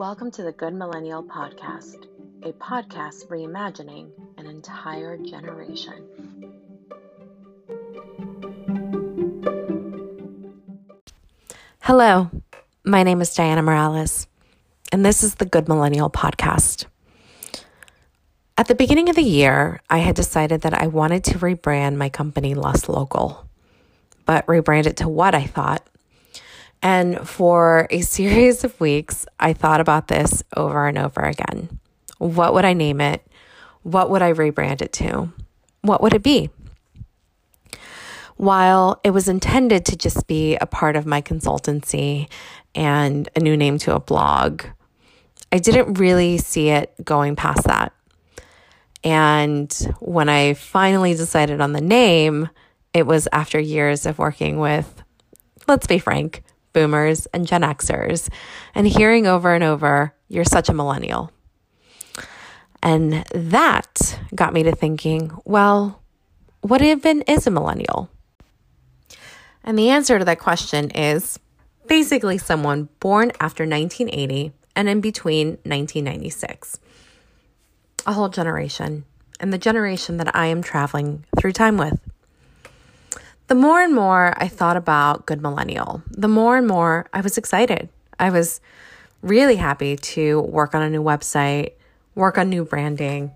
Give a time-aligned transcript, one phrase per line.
[0.00, 2.06] Welcome to the Good Millennial Podcast,
[2.42, 6.06] a podcast reimagining an entire generation.
[11.80, 12.30] Hello,
[12.82, 14.26] my name is Diana Morales,
[14.90, 16.86] and this is the Good Millennial Podcast.
[18.56, 22.08] At the beginning of the year, I had decided that I wanted to rebrand my
[22.08, 23.46] company Less Local,
[24.24, 25.86] but rebrand it to what I thought
[26.82, 31.80] and for a series of weeks, I thought about this over and over again.
[32.18, 33.26] What would I name it?
[33.82, 35.32] What would I rebrand it to?
[35.82, 36.50] What would it be?
[38.36, 42.28] While it was intended to just be a part of my consultancy
[42.74, 44.64] and a new name to a blog,
[45.52, 47.92] I didn't really see it going past that.
[49.02, 52.48] And when I finally decided on the name,
[52.92, 55.02] it was after years of working with,
[55.66, 58.28] let's be frank, boomers, and Gen Xers,
[58.74, 61.32] and hearing over and over, you're such a millennial.
[62.82, 66.00] And that got me to thinking, well,
[66.62, 68.08] what even is a millennial?
[69.64, 71.38] And the answer to that question is
[71.86, 76.80] basically someone born after 1980 and in between 1996.
[78.06, 79.04] A whole generation,
[79.38, 81.98] and the generation that I am traveling through time with.
[83.50, 87.36] The more and more I thought about Good Millennial, the more and more I was
[87.36, 87.88] excited.
[88.16, 88.60] I was
[89.22, 91.72] really happy to work on a new website,
[92.14, 93.32] work on new branding,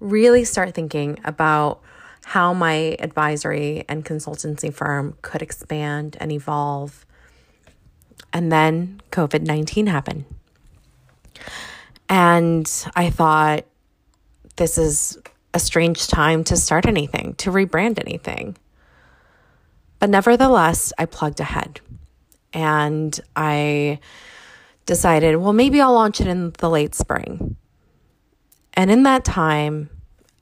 [0.00, 1.80] really start thinking about
[2.26, 7.06] how my advisory and consultancy firm could expand and evolve.
[8.34, 10.26] And then COVID 19 happened.
[12.10, 13.64] And I thought,
[14.56, 15.16] this is
[15.54, 18.58] a strange time to start anything, to rebrand anything.
[20.04, 21.80] But nevertheless, I plugged ahead
[22.52, 24.00] and I
[24.84, 27.56] decided, well, maybe I'll launch it in the late spring.
[28.74, 29.88] And in that time,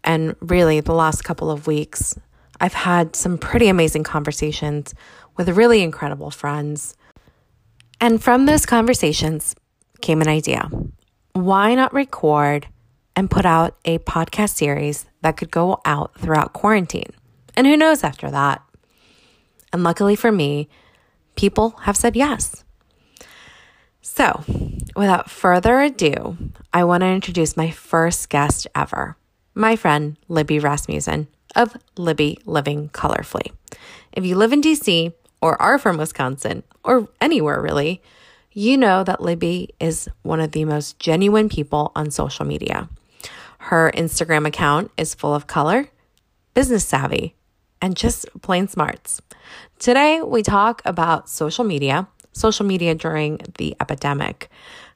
[0.02, 2.18] and really the last couple of weeks,
[2.60, 4.96] I've had some pretty amazing conversations
[5.36, 6.96] with really incredible friends.
[8.00, 9.54] And from those conversations
[10.00, 10.68] came an idea.
[11.34, 12.66] Why not record
[13.14, 17.12] and put out a podcast series that could go out throughout quarantine?
[17.54, 18.60] And who knows after that?
[19.72, 20.68] And luckily for me,
[21.36, 22.64] people have said yes.
[24.00, 24.44] So,
[24.96, 26.36] without further ado,
[26.72, 29.16] I want to introduce my first guest ever,
[29.54, 33.52] my friend Libby Rasmussen of Libby Living Colorfully.
[34.12, 38.02] If you live in DC or are from Wisconsin or anywhere really,
[38.52, 42.88] you know that Libby is one of the most genuine people on social media.
[43.58, 45.88] Her Instagram account is full of color,
[46.54, 47.34] business savvy,
[47.80, 49.22] and just plain smarts.
[49.78, 54.48] Today, we talk about social media, social media during the epidemic,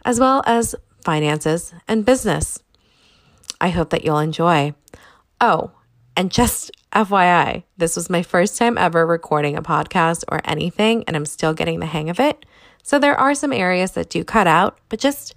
[0.05, 0.75] as well as
[1.05, 2.59] finances and business.
[3.61, 4.75] I hope that you'll enjoy.
[5.41, 5.73] Oh,
[6.17, 11.15] and just FYI, this was my first time ever recording a podcast or anything, and
[11.15, 12.47] I'm still getting the hang of it.
[12.83, 15.35] So there are some areas that do cut out, but just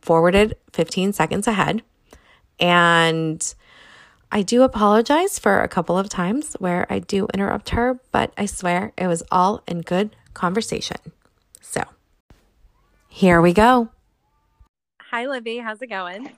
[0.00, 1.82] forwarded 15 seconds ahead.
[2.58, 3.54] And
[4.34, 8.46] I do apologize for a couple of times where I do interrupt her, but I
[8.46, 10.96] swear it was all in good conversation.
[11.60, 11.82] So
[13.10, 13.90] here we go.
[15.10, 15.58] Hi, Libby.
[15.58, 16.30] How's it going?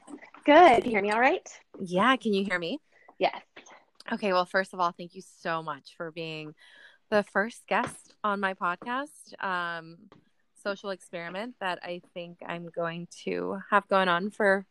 [0.45, 0.83] Good.
[0.83, 1.49] Can You hear me all right?
[1.79, 2.17] Yeah.
[2.17, 2.81] Can you hear me?
[3.21, 3.41] Yes.
[4.13, 4.33] Okay.
[4.33, 6.53] Well, first of all, thank you so much for being
[7.11, 9.99] the first guest on my podcast, um,
[10.65, 14.67] Social Experiment, that I think I'm going to have going on for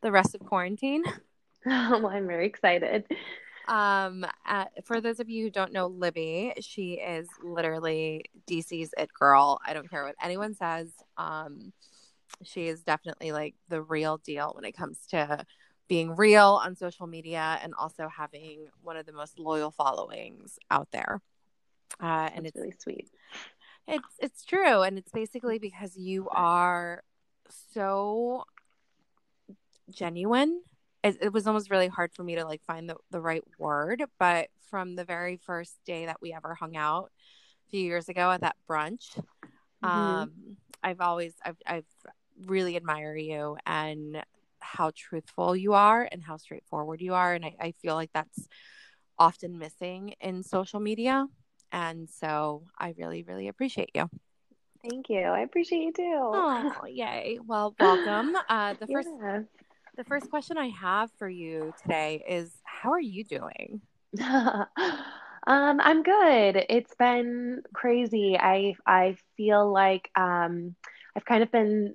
[0.00, 1.04] the rest of quarantine.
[1.90, 3.04] well, I'm very excited.
[3.66, 9.12] Um, uh, for those of you who don't know Libby, she is literally DC's it
[9.12, 9.60] girl.
[9.66, 10.92] I don't care what anyone says.
[11.18, 11.72] Um,
[12.44, 15.44] she is definitely like the real deal when it comes to
[15.88, 20.86] being real on social media and also having one of the most loyal followings out
[20.92, 21.20] there.
[22.00, 23.10] Uh, and That's it's really sweet.
[23.88, 27.02] It's it's true, and it's basically because you are
[27.72, 28.44] so
[29.90, 30.60] genuine
[31.06, 34.04] it, it, was almost really hard for me to like find the, the right word
[34.18, 37.10] but from the very first day that we ever hung out
[37.66, 39.16] a few years ago at that brunch
[39.82, 39.86] mm-hmm.
[39.86, 40.32] um
[40.82, 41.86] i've always I've, I've
[42.44, 44.22] really admire you and
[44.58, 48.48] how truthful you are and how straightforward you are and I, I feel like that's
[49.18, 51.26] often missing in social media
[51.72, 54.10] and so i really really appreciate you
[54.88, 55.18] Thank you.
[55.18, 56.02] I appreciate you too.
[56.04, 57.38] Oh, yay.
[57.44, 58.36] Well, welcome.
[58.48, 59.40] Uh, the first yeah.
[59.96, 63.82] The first question I have for you today is how are you doing?
[64.22, 64.66] um,
[65.46, 66.64] I'm good.
[66.68, 68.36] It's been crazy.
[68.38, 70.74] I I feel like um,
[71.16, 71.94] I've kind of been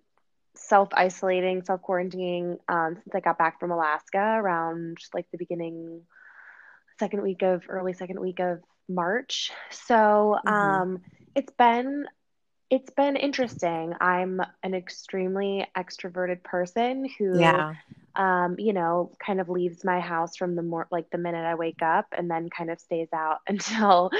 [0.56, 6.01] self isolating, self quarantining um, since I got back from Alaska around like the beginning,
[7.00, 8.59] second week of early second week of
[8.89, 9.51] March.
[9.71, 10.77] So Mm-hmm.
[10.77, 11.00] um,
[11.36, 12.06] it's been
[12.72, 13.94] it's been interesting.
[14.02, 17.76] I'm an extremely extroverted person who, Yeah.
[18.16, 21.56] um, you know, kind of leaves my house from the more like the minute I
[21.56, 24.12] wake up and then kind of stays out until,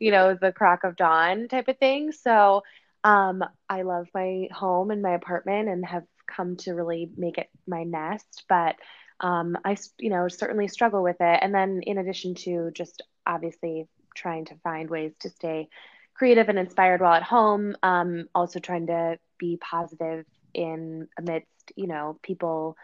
[0.00, 2.12] you know, the crack of dawn type of thing.
[2.12, 2.64] So,
[3.04, 7.48] um, I love my home and my apartment and have come to really make it
[7.68, 8.44] my nest.
[8.48, 8.76] But,
[9.20, 11.40] um, I, you know, certainly struggle with it.
[11.42, 15.68] And then in addition to just obviously trying to find ways to stay
[16.18, 17.76] creative and inspired while at home.
[17.82, 22.76] Um, also trying to be positive in amidst, you know, people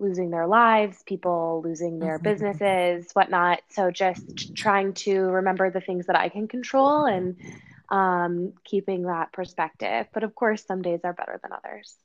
[0.00, 2.22] losing their lives, people losing their Mhm.
[2.22, 3.60] businesses, whatnot.
[3.70, 7.36] So just trying to remember the things that I can control and
[7.90, 10.06] um, keeping that perspective.
[10.12, 11.96] But of course, some days are better than others.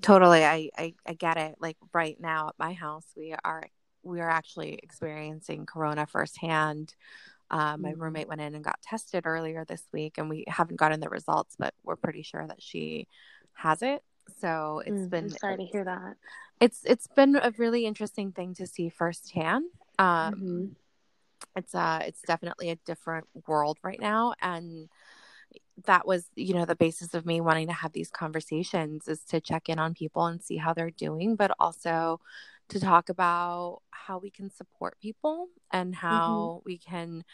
[0.00, 0.44] Totally.
[0.44, 1.56] I, I, I get it.
[1.60, 3.66] Like right now at my house, we are
[4.02, 6.94] we are actually experiencing corona firsthand.
[7.54, 8.00] Uh, my Mm.
[8.00, 11.54] roommate went in and got tested earlier this week, and we haven't gotten the results,
[11.56, 13.06] but we're pretty sure that she
[13.52, 14.02] has it.
[14.40, 16.16] So it's Mm, I'm been sorry to hear that.
[16.60, 19.66] it's it's been a really interesting thing to see firsthand.
[20.00, 20.74] Um, Mhm.
[21.56, 24.88] it's uh it's definitely a different world right now, and
[25.86, 29.40] that was you know the basis of me wanting to have these conversations is to
[29.40, 32.20] check in on people and see how they're doing, but also
[32.68, 37.24] to talk about how we can support people and how we can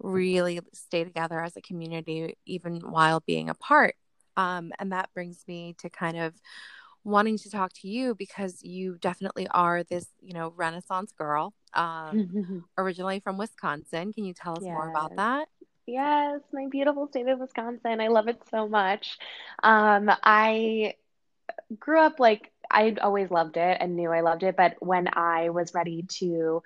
[0.00, 3.94] really stay together as a community even while being apart.
[4.36, 6.34] Um, and that brings me to kind of
[7.04, 12.64] wanting to talk to you because you definitely are this, you know, Renaissance girl, um,
[12.78, 14.12] originally from Wisconsin.
[14.12, 15.48] Can you tell us more about that?
[15.86, 18.00] Yes, my beautiful state of Wisconsin.
[18.00, 19.18] I love it so much.
[19.62, 20.94] Um, I
[21.78, 25.50] grew up like I always loved it and knew I loved it, but when I
[25.50, 26.62] was ready to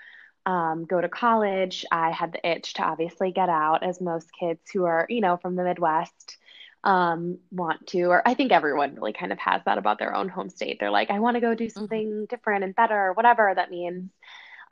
[0.46, 4.60] um, go to college, I had the itch to obviously get out, as most kids
[4.72, 6.38] who are, you know, from the Midwest
[6.82, 10.28] um, want to, or I think everyone really kind of has that about their own
[10.28, 10.78] home state.
[10.80, 14.10] They're like, I want to go do something different and better, or whatever that means.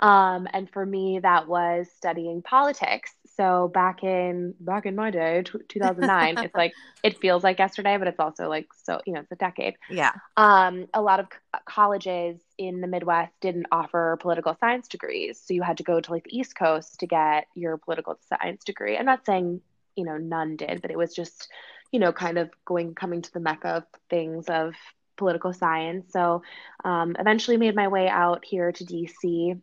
[0.00, 3.12] Um, and for me, that was studying politics.
[3.38, 6.73] So back in back in my day, t- 2009, it's like
[7.05, 9.76] it feels like yesterday, but it's also like so you know it's a decade.
[9.88, 10.12] Yeah.
[10.37, 15.55] Um, a lot of c- colleges in the Midwest didn't offer political science degrees, so
[15.55, 18.99] you had to go to like the East Coast to get your political science degree.
[18.99, 19.61] I'm not saying
[19.94, 21.49] you know none did, but it was just
[21.93, 24.75] you know kind of going coming to the mecca of things of
[25.17, 26.12] political science.
[26.12, 26.43] So
[26.85, 29.61] um, eventually made my way out here to DC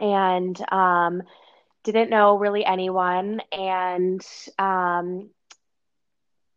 [0.00, 1.22] and um,
[1.84, 4.20] didn't know really anyone and
[4.58, 5.30] um,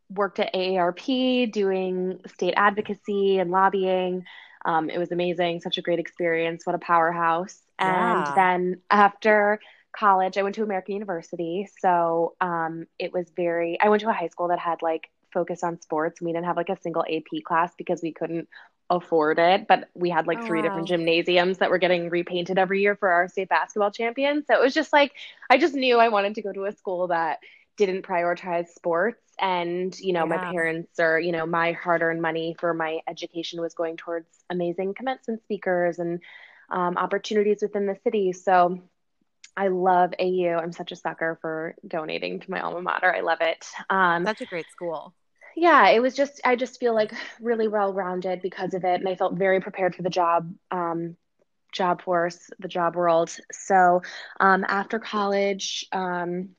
[0.10, 4.24] worked at AARP doing state advocacy and lobbying.
[4.66, 6.66] Um, it was amazing, such a great experience.
[6.66, 7.62] What a powerhouse.
[7.80, 8.36] And Yeah.
[8.36, 9.60] then after
[9.98, 11.68] college, I went to American University.
[11.80, 15.64] So um, it was very, I went to a high school that had like focus
[15.64, 16.22] on sports.
[16.22, 18.48] We didn't have like a single AP class because we couldn't
[18.90, 22.82] afford it, but we had like Oh, three different gymnasiums that were getting repainted every
[22.82, 24.46] year for our state basketball champions.
[24.48, 25.14] So it was just like,
[25.50, 27.40] I just knew I wanted to go to a school that
[27.78, 29.20] didn't prioritize sports.
[29.40, 33.62] And, you know, my parents or, you know, my hard earned money for my education
[33.62, 36.20] was going towards amazing commencement speakers and
[36.70, 38.32] um, opportunities within the city.
[38.34, 38.80] So
[39.58, 40.58] I love AU.
[40.58, 43.14] I'm such a sucker for donating to my alma mater.
[43.14, 43.66] I love it.
[43.90, 45.14] Um, Such a great school.
[45.56, 49.00] Yeah, it was just, I just feel like really well rounded because of it.
[49.00, 51.16] And I felt very prepared for the job, um,
[51.72, 53.36] job force, the job world.
[53.52, 54.02] So
[54.40, 56.50] um, after college, um,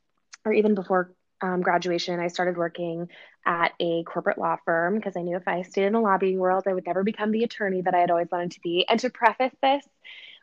[0.45, 3.09] or even before um, graduation, I started working
[3.45, 6.63] at a corporate law firm because I knew if I stayed in the lobbying world,
[6.67, 8.85] I would never become the attorney that I had always wanted to be.
[8.89, 9.85] And to preface this,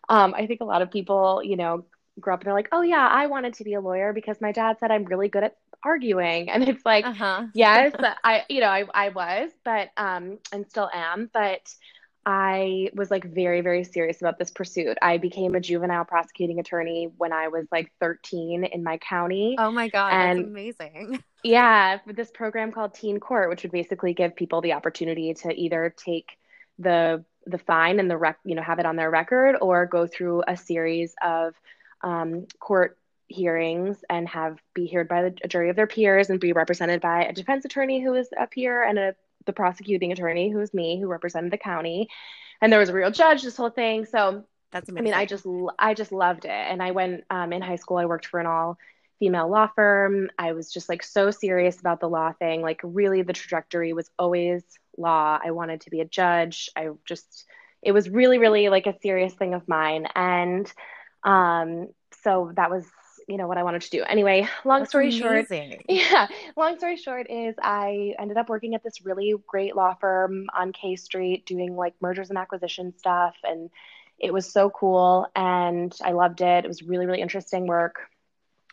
[0.09, 1.85] um, I think a lot of people, you know,
[2.21, 4.52] grow up and they're like, oh, yeah, I wanted to be a lawyer because my
[4.52, 6.50] dad said I'm really good at arguing.
[6.50, 7.46] And it's like, Uh-huh.
[7.54, 7.92] yes,
[8.24, 11.60] I, you know, I, I was, but, um, and still am, but
[12.24, 14.96] I was like very, very serious about this pursuit.
[15.02, 19.56] I became a juvenile prosecuting attorney when I was like 13 in my county.
[19.58, 21.22] Oh my God, that's amazing.
[21.44, 25.52] Yeah, for this program called Teen Court, which would basically give people the opportunity to
[25.52, 26.30] either take
[26.78, 30.06] the the fine and the rec, you know, have it on their record, or go
[30.06, 31.54] through a series of
[32.02, 32.96] um, court
[33.28, 37.00] hearings and have be heard by the, a jury of their peers and be represented
[37.00, 39.14] by a defense attorney who is a peer and a
[39.46, 42.08] the prosecuting attorney who is me who represented the county,
[42.60, 43.42] and there was a real judge.
[43.42, 45.02] This whole thing, so That's amazing.
[45.02, 45.46] I mean, I just
[45.78, 46.50] I just loved it.
[46.50, 47.98] And I went um, in high school.
[47.98, 48.78] I worked for an all
[49.18, 50.30] female law firm.
[50.38, 52.62] I was just like so serious about the law thing.
[52.62, 54.62] Like really, the trajectory was always
[54.96, 55.38] law.
[55.44, 56.70] I wanted to be a judge.
[56.76, 57.44] I just,
[57.82, 60.06] it was really, really like a serious thing of mine.
[60.14, 60.72] And
[61.22, 61.88] um,
[62.22, 62.86] so that was
[63.28, 64.02] you know what I wanted to do.
[64.02, 65.70] Anyway, long That's story amazing.
[65.70, 69.94] short, yeah, long story short is I ended up working at this really great law
[69.94, 73.70] firm on K Street doing like mergers and acquisition stuff and
[74.18, 76.64] it was so cool and I loved it.
[76.64, 77.96] It was really really interesting work.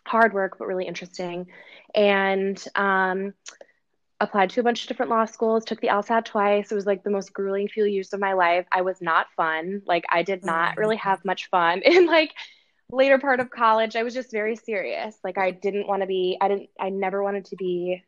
[0.06, 1.46] Hard work but really interesting.
[1.94, 3.34] And um
[4.20, 6.70] applied to a bunch of different law schools, took the LSAT twice.
[6.70, 8.66] It was like the most grueling few years of my life.
[8.70, 9.82] I was not fun.
[9.86, 12.34] Like I did not really have much fun in like
[12.92, 15.16] later part of college, I was just very serious.
[15.24, 18.04] Like I didn't want to be I didn't I never wanted to be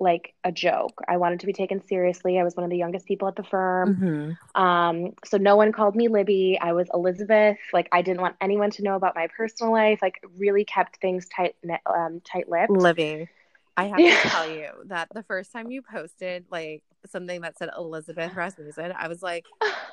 [0.00, 1.00] like a joke.
[1.08, 2.38] I wanted to be taken seriously.
[2.38, 3.94] I was one of the youngest people at the firm.
[3.96, 4.60] Mm-hmm.
[4.60, 6.58] Um, so no one called me Libby.
[6.60, 7.58] I was Elizabeth.
[7.72, 10.00] Like I didn't want anyone to know about my personal life.
[10.02, 11.54] Like really kept things tight
[11.86, 12.70] um, tight lipped.
[12.70, 13.28] Libby.
[13.76, 14.20] I have Yeah.
[14.20, 18.92] to tell you that the first time you posted like something that said Elizabeth Rasmussen,
[18.96, 19.44] I was like,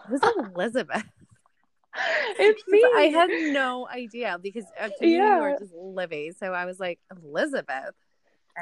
[0.08, 0.20] "Who's
[0.56, 1.04] Elizabeth?"
[2.40, 2.84] it's me.
[2.96, 5.40] I had no idea because uh, you Yeah.
[5.40, 7.96] were just Libby, so I was like Elizabeth.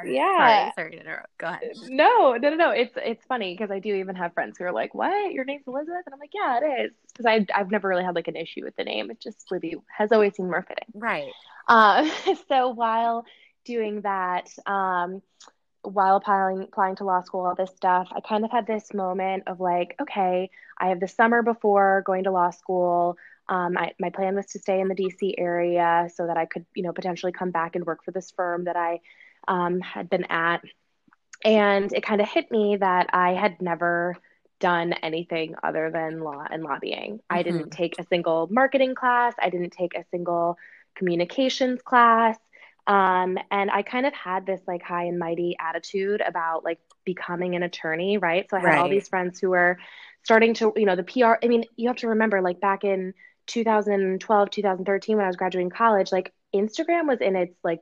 [0.04, 0.36] Yeah.
[0.36, 1.36] Sorry, sorry to interrupt.
[1.38, 1.72] Go ahead.
[1.88, 2.70] No, no, no, no.
[2.70, 5.32] It's it's funny because I do even have friends who are like, "What?
[5.32, 8.14] Your name's Elizabeth?" And I'm like, "Yeah, it is." Because I I've never really had
[8.14, 9.10] like an issue with the name.
[9.10, 10.88] It just Libby has always seemed more fitting.
[10.94, 11.32] Right.
[11.66, 12.08] Uh,
[12.48, 13.26] so while
[13.64, 15.22] doing that, um,
[15.82, 19.44] while applying applying to law school, all this stuff, I kind of had this moment
[19.46, 23.16] of like, okay, I have the summer before going to law school.
[23.48, 26.66] Um, I, my plan was to stay in the DC area so that I could,
[26.74, 29.00] you know, potentially come back and work for this firm that I
[29.48, 30.62] um, had been at.
[31.44, 34.16] And it kind of hit me that I had never
[34.60, 37.20] done anything other than law and lobbying.
[37.30, 39.34] I didn't take a single marketing class.
[39.40, 40.58] I didn't take a single
[40.94, 42.36] communications class.
[42.90, 47.54] Um, and I kind of had this like high and mighty attitude about like becoming
[47.54, 48.50] an attorney, right?
[48.50, 49.78] So I had all these friends who were
[50.24, 51.34] starting to, you know, the PR.
[51.40, 53.14] I mean, you have to remember, like back in
[53.46, 57.78] 2012, 2013, when I was graduating college, like Instagram was in its like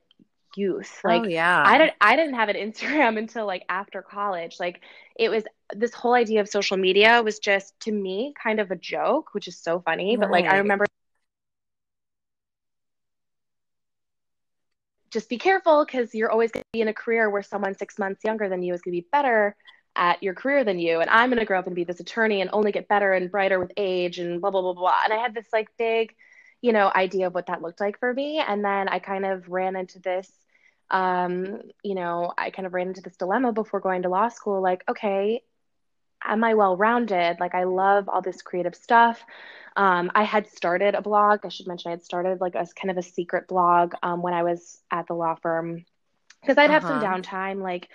[0.55, 1.01] youth.
[1.03, 1.63] Like oh yeah.
[1.65, 4.57] I didn't I didn't have an Instagram until like after college.
[4.61, 4.83] Like
[5.19, 8.77] it was this whole idea of social media was just to me kind of a
[8.77, 10.19] joke, which is so funny.
[10.19, 10.85] But like I remember
[15.11, 17.99] just be careful because you're always going to be in a career where someone six
[17.99, 19.57] months younger than you is going to be better
[19.97, 21.01] at your career than you.
[21.01, 23.31] And I'm going to grow up and be this attorney and only get better and
[23.31, 24.95] brighter with age and blah, blah, blah, blah.
[25.05, 26.15] And I had this like big,
[26.63, 28.39] you know, idea of what that looked like for me.
[28.39, 30.31] And then I kind of ran into this,
[30.91, 34.63] um, you know, I kind of ran into this dilemma before going to law school
[34.63, 35.43] like, okay,
[36.25, 37.39] am I well rounded?
[37.41, 39.25] Like, I love all this creative stuff.
[39.77, 41.41] Um, I had started a blog.
[41.45, 44.35] I should mention I had started like a kind of a secret blog um, when
[44.35, 45.85] I was at the law firm
[46.43, 47.01] because I'd have some Uh-huh.
[47.01, 47.89] downtime, like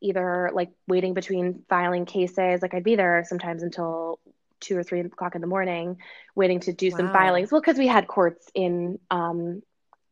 [0.00, 2.62] either like waiting between filing cases.
[2.62, 4.20] Like I'd be there sometimes until
[4.60, 5.98] two or three o'clock in the morning,
[6.34, 7.52] waiting to do some filings.
[7.52, 9.62] Well, because we had courts in um,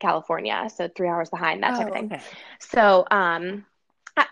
[0.00, 2.12] California, so three hours behind that type of Oh, thing.
[2.12, 2.24] okay.
[2.60, 3.64] So, um,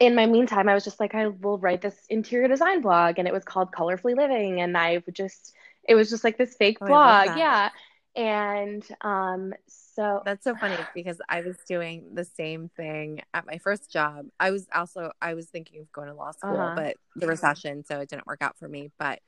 [0.01, 3.29] in my meantime, I was just like, I will write this interior design blog, and
[3.29, 5.55] it was called Colorfully Living, and I would just,
[5.89, 7.71] it was just like this fake Oh, blog, yeah.
[8.17, 13.59] And um, so That's so funny because I was doing the same thing at my
[13.59, 14.27] first job.
[14.41, 16.75] I was also I was thinking of going to law school, Uh-huh.
[16.75, 18.91] but the recession, so it didn't work out for me.
[18.99, 19.21] But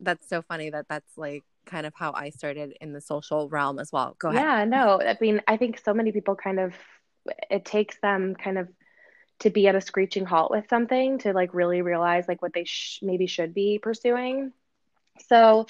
[0.00, 3.78] that's so funny that that's like kind of how I started in the social realm
[3.78, 4.16] as well.
[4.18, 4.48] Go ahead.
[4.48, 6.74] yeah, no, I mean, I think so many people kind of,
[7.50, 8.68] it takes them kind of
[9.40, 12.64] to be at a screeching halt with something to like really realize like what they
[12.64, 14.52] sh- maybe should be pursuing.
[15.28, 15.66] So,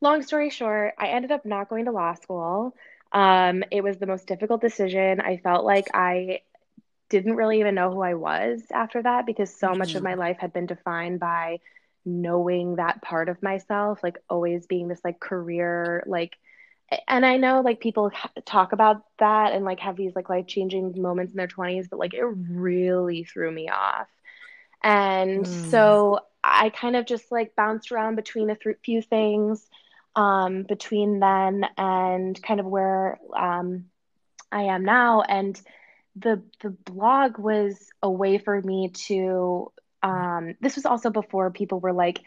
[0.00, 2.74] long story short, I ended up not going to law school.
[3.12, 5.20] Um, it was the most difficult decision.
[5.20, 6.40] I felt like I
[7.10, 10.04] didn't really even know who I was after that because so much of Mhm.
[10.04, 11.60] my life had been defined by
[12.04, 16.36] knowing that part of myself, like always being this like career, like,
[17.08, 18.10] and I know like people
[18.44, 21.98] talk about that and like have these like life changing moments in their 20s, but
[21.98, 24.08] like it really threw me off.
[24.82, 25.46] And Mm.
[25.46, 29.68] so I kind of just like bounced around between a th- few things
[30.16, 33.84] um, between then and kind of where um,
[34.52, 35.22] I am now.
[35.22, 35.60] And
[36.16, 39.72] the the blog was a way for me to.
[40.02, 42.20] Um, this was also before people were like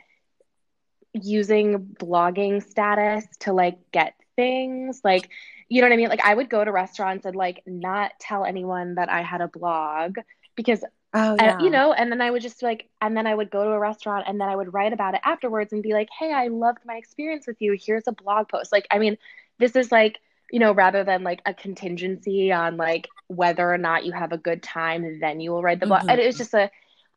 [1.14, 5.30] using blogging status to like get things like
[5.70, 6.10] you know what I mean?
[6.10, 9.48] Like I would go to restaurants and like not tell anyone that I had a
[9.48, 10.18] blog
[10.56, 13.52] because Oh uh, you know, and then I would just like, and then I would
[13.52, 16.08] go to a restaurant and then I would write about it afterwards and be like,
[16.18, 17.78] hey, I loved my experience with you.
[17.80, 18.72] Here's a blog post.
[18.72, 19.18] Like, I mean,
[19.60, 24.06] this is like, you know, rather than like a contingency on like whether or not
[24.06, 26.04] you have a good time, then you will write the blog.
[26.04, 26.10] Mhm.
[26.10, 26.72] And it was just a,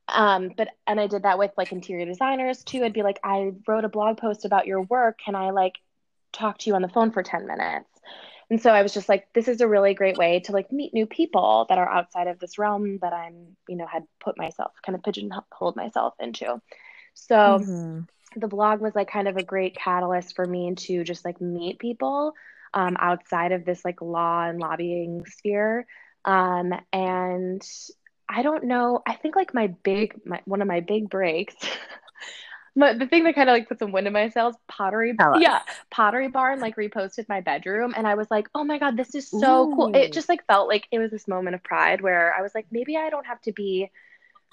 [0.09, 2.85] um, but and I did that with like interior designers too.
[2.85, 5.21] I'd be like, I wrote a blog post about your work.
[5.25, 5.75] Can I like
[6.33, 7.89] talk to you on the phone for 10 minutes?
[8.51, 10.95] And so I was just like, this is a really great way to like meet
[10.95, 14.73] new people that are outside of this realm that I'm, you know, had put myself
[14.85, 16.61] kind of pigeonholed myself into.
[17.13, 18.01] So mm-hmm.
[18.37, 21.79] the blog was like kind of a great catalyst for me to just like meet
[21.79, 22.33] people
[22.73, 25.87] um, outside of this like law and lobbying sphere.
[26.25, 27.63] Um, and
[28.31, 29.03] I don't know.
[29.07, 31.55] I think like my big, my, one of my big breaks.
[32.79, 35.61] my, the thing that kind of like put some wind in my sails, Pottery, yeah,
[35.91, 39.29] Pottery Barn like reposted my bedroom, and I was like, oh my god, this is
[39.29, 39.75] so Ooh.
[39.75, 39.97] cool.
[39.97, 42.67] It just like felt like it was this moment of pride where I was like,
[42.71, 43.91] maybe I don't have to be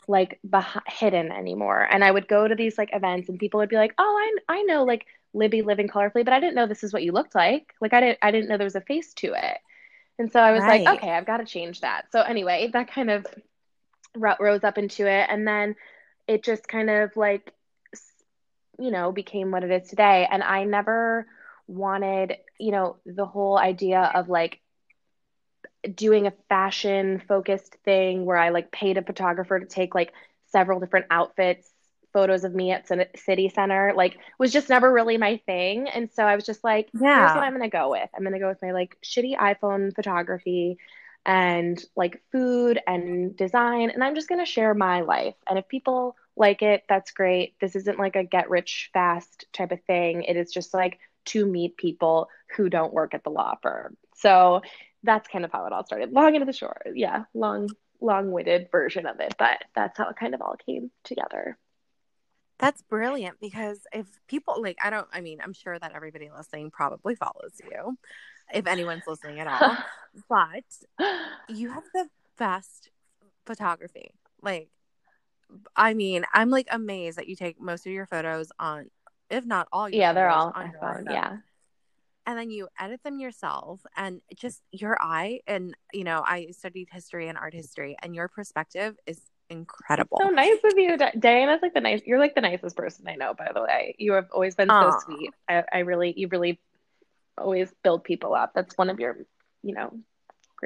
[0.07, 1.87] like beh- hidden anymore.
[1.89, 4.57] And I would go to these like events, and people would be like, oh, I
[4.57, 7.35] I know like Libby living colorfully, but I didn't know this is what you looked
[7.35, 7.73] like.
[7.79, 9.57] Like I didn't I didn't know there was a face to it.
[10.17, 10.83] And so I was right.
[10.83, 12.11] like, okay, I've got to change that.
[12.11, 13.27] So anyway, that kind of
[14.15, 15.75] rose up into it, and then
[16.27, 17.51] it just kind of like
[18.79, 20.27] you know became what it is today.
[20.29, 21.27] And I never
[21.67, 24.59] wanted, you know, the whole idea of like
[25.93, 30.13] doing a fashion focused thing where I like paid a photographer to take like
[30.47, 31.69] several different outfits
[32.15, 36.23] photos of me at city center like was just never really my thing and so
[36.23, 37.19] i was just like yeah.
[37.25, 40.77] here's what i'm gonna go with i'm gonna go with my like shitty iphone photography
[41.25, 46.15] and like food and design and i'm just gonna share my life and if people
[46.35, 47.55] like it that's great.
[47.59, 50.23] This isn't like a get rich fast type of thing.
[50.23, 53.97] It is just like to meet people who don't work at the law firm.
[54.15, 54.61] So
[55.03, 56.11] that's kind of how it all started.
[56.11, 57.69] Long into the short yeah long
[58.01, 61.57] long-witted version of it but that's how it kind of all came together.
[62.57, 66.71] That's brilliant because if people like, I don't, I mean, I'm sure that everybody listening
[66.71, 67.97] probably follows you,
[68.53, 69.77] if anyone's listening at all,
[70.29, 70.63] but
[71.49, 72.91] you have the best
[73.45, 74.11] photography.
[74.41, 74.69] Like,
[75.75, 78.89] I mean, I'm like amazed that you take most of your photos on,
[79.29, 81.07] if not all yeah, they're all on your phone.
[81.09, 81.37] Yeah.
[82.27, 85.41] And then you edit them yourself and just your eye.
[85.45, 90.17] And, you know, I studied history and art history, and your perspective is incredible.
[90.19, 92.01] So nice of you, Diana's like the nice.
[92.03, 93.35] You're like the nicest person I know.
[93.35, 94.93] By the way, you have always been Aww.
[94.93, 95.31] so sweet.
[95.47, 96.59] I, I really, you really
[97.37, 98.53] always build people up.
[98.55, 99.17] That's one of your,
[99.61, 99.99] you know,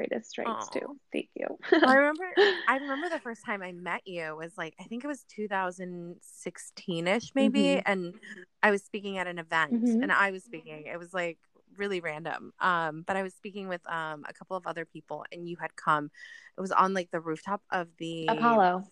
[0.00, 0.80] greatest strengths Aww.
[0.80, 0.96] too.
[1.12, 1.46] Thank you.
[1.72, 2.24] I remember.
[2.68, 7.06] I remember the first time I met you was like I think it was 2016
[7.06, 7.90] ish maybe, mm-hmm.
[7.90, 8.14] and
[8.62, 10.02] I was speaking at an event, mm-hmm.
[10.02, 10.86] and I was speaking.
[10.86, 11.38] It was like
[11.76, 12.52] really random.
[12.60, 15.76] Um, but I was speaking with um a couple of other people, and you had
[15.76, 16.10] come.
[16.56, 18.84] It was on like the rooftop of the Apollo.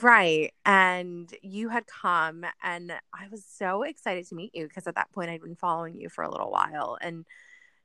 [0.00, 0.54] Right.
[0.64, 5.12] And you had come, and I was so excited to meet you because at that
[5.12, 6.96] point I'd been following you for a little while.
[6.98, 7.26] And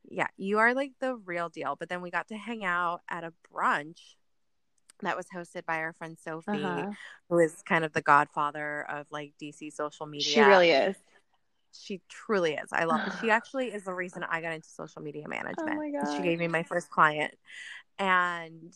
[0.07, 1.75] yeah, you are like the real deal.
[1.79, 3.99] But then we got to hang out at a brunch
[5.01, 6.91] that was hosted by our friend Sophie, uh-huh.
[7.29, 10.33] who is kind of the godfather of like DC social media.
[10.33, 10.95] She really is
[11.79, 12.69] she truly is.
[12.71, 13.17] I love her.
[13.21, 15.69] She actually is the reason I got into social media management.
[15.71, 17.33] Oh my She gave me my first client.
[17.99, 18.73] And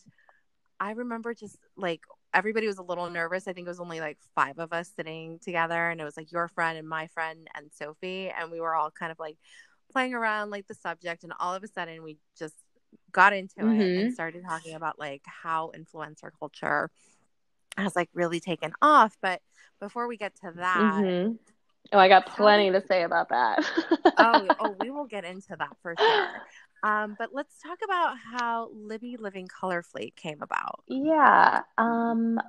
[0.80, 2.02] I remember just like
[2.34, 3.46] everybody was a little nervous.
[3.46, 6.32] I think it was only like five of us sitting together, and it was like
[6.32, 9.36] your friend and my friend and Sophie, and we were all kind of like
[9.92, 12.54] playing around like the subject, and all of a sudden we just
[13.12, 13.80] got into mm-hmm.
[13.80, 14.12] it and mm-hmm.
[14.12, 16.90] started talking about like how influencer culture
[17.76, 19.16] has like really taken off.
[19.20, 19.40] But
[19.80, 21.32] before we get to that, mm-hmm.
[21.92, 23.58] Oh, I got plenty to say about that.
[24.16, 26.28] oh, oh, we will get into that for sure.
[26.82, 30.82] Um, but let's talk about how Libby Living Colorfully came about.
[30.88, 31.60] Yeah.
[31.76, 32.40] Um,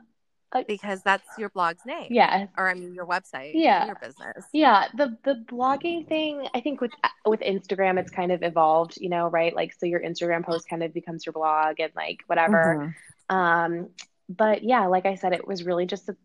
[0.68, 2.08] because that's your blog's name.
[2.10, 2.48] Yeah.
[2.58, 3.52] Or I mean your website.
[3.54, 3.86] Yeah.
[3.86, 4.46] Your business.
[4.54, 4.88] Yeah.
[4.96, 6.92] The the blogging thing, I think with
[7.26, 9.56] with Instagram it's kind of evolved, you know, right?
[9.56, 12.94] Like so your Instagram post kind of becomes your blog and like whatever.
[13.30, 13.36] Mm-hmm.
[13.36, 13.90] Um
[14.30, 16.16] but yeah, like I said, it was really just a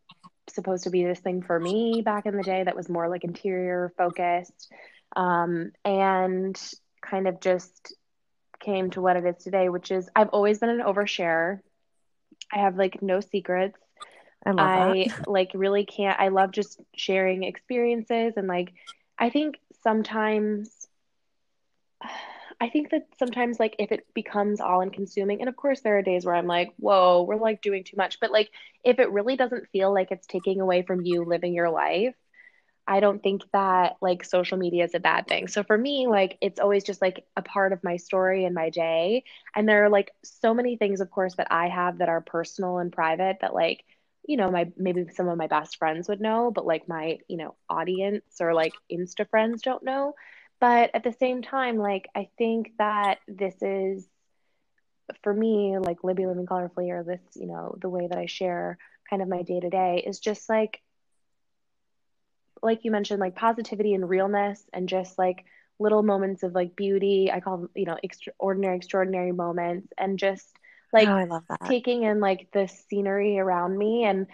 [0.51, 3.25] supposed to be this thing for me back in the day that was more like
[3.25, 4.73] interior focused
[5.17, 6.61] um, and
[7.03, 7.95] kind of just
[8.61, 11.61] came to what it is today, which is I've always been an overshare.
[12.53, 13.79] I have like no secrets.
[14.47, 16.19] I, I like really can't.
[16.21, 18.73] I love just sharing experiences and like
[19.19, 20.89] I think sometimes
[22.61, 25.99] I think that sometimes like if it becomes all and consuming, and of course there
[25.99, 28.19] are days where I'm like, whoa, we're like doing too much.
[28.21, 28.51] But like
[28.85, 32.15] if it really doesn't feel like it's taking away from you living your life,
[32.87, 35.49] I don't think that like social media is a bad thing.
[35.49, 38.71] So for me, like it's always just like a part of my story and my
[38.71, 39.25] day.
[39.55, 42.79] And there are like so many things, of course, that I have that are personal
[42.79, 43.85] and private that like,
[44.29, 47.39] you know, my maybe some of my best friends would know, but like my, you
[47.39, 50.15] know, audience or like Insta friends don't know.
[50.61, 54.09] But at the same time, like, I think that this is,
[55.23, 58.79] for me, like Libby Living Colorfully, or this, you know, the way that I share
[59.11, 60.81] kind of my day to day is just like
[62.63, 65.45] like you mentioned like positivity and realness and just like
[65.79, 70.59] little moments of like beauty i call them you know extraordinary extraordinary moments and just
[70.93, 71.61] like oh, I love that.
[71.67, 74.27] taking in like the scenery around me and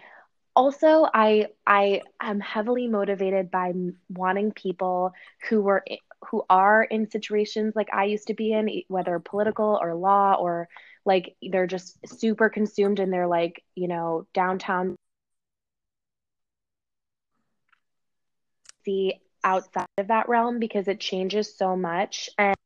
[0.57, 3.73] also i i am heavily motivated by
[4.09, 5.13] wanting people
[5.49, 5.85] who were
[6.31, 10.69] who are in situations like i used to be in whether political or law or
[11.05, 14.97] like they're just super consumed in their like you know downtown
[18.85, 22.57] see outside of that realm because it changes so much and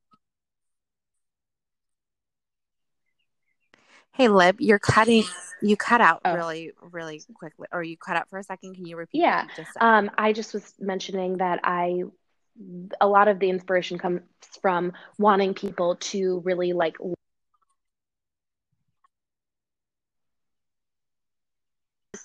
[4.18, 5.24] Hey, Lib, you're cutting.
[5.60, 6.36] You cut out oh.
[6.36, 8.76] really, really quickly, or you cut out for a second.
[8.76, 9.22] Can you repeat?
[9.22, 9.44] Yeah.
[9.80, 12.04] Um, I just was mentioning that I,
[13.00, 14.20] a lot of the inspiration comes
[14.62, 16.96] from wanting people to really like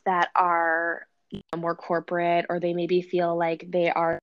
[0.06, 4.20] that are you know, more corporate, or they maybe feel like they are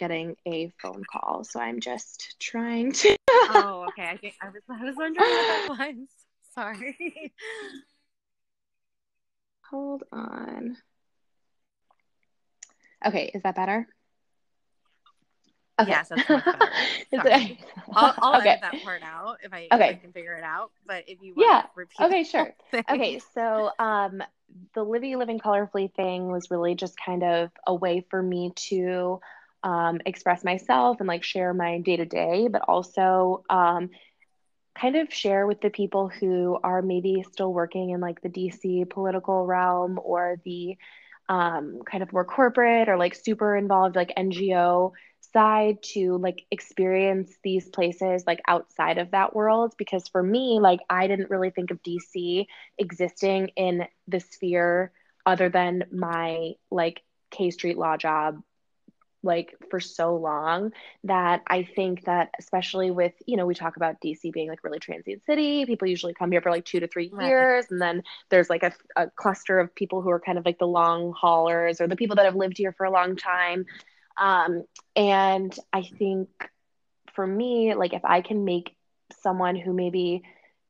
[0.00, 3.16] getting a phone call, so I'm just trying to.
[3.30, 4.08] oh, okay.
[4.08, 6.08] I think I was I was wondering what that was.
[6.54, 7.32] Sorry.
[9.70, 10.76] Hold on.
[13.06, 13.86] Okay, is that better?
[15.78, 15.90] Okay.
[15.90, 16.70] Yes, that's much better.
[17.28, 17.60] Sorry.
[17.92, 18.50] I'll, I'll okay.
[18.50, 19.90] edit that part out if I, okay.
[19.90, 20.72] if I can figure it out.
[20.86, 22.52] But if you yeah, repeat, okay, sure.
[22.74, 24.22] Okay, so um,
[24.74, 29.20] the Libby Living Colorfully thing was really just kind of a way for me to
[29.62, 33.90] um, express myself and like share my day to day, but also um,
[34.78, 38.88] kind of share with the people who are maybe still working in like the DC
[38.88, 40.76] political realm or the
[41.28, 44.92] um, kind of more corporate or like super involved like NGO
[45.32, 49.74] side to like experience these places like outside of that world.
[49.78, 52.46] Because for me like I didn't really think of DC
[52.78, 54.92] existing in the sphere
[55.26, 58.42] other than my like K Street law job
[59.22, 60.72] like for so long
[61.04, 64.78] that I think that especially with, you know, we talk about DC being like really
[64.78, 65.66] transient city.
[65.66, 67.26] People usually come here for like two to three right.
[67.26, 67.66] years.
[67.70, 70.66] And then there's like a, a cluster of people who are kind of like the
[70.66, 73.66] long haulers or the people that have lived here for a long time.
[74.16, 74.64] Um,
[74.96, 76.28] and I think
[77.14, 78.74] for me, like if I can make
[79.22, 80.22] someone who maybe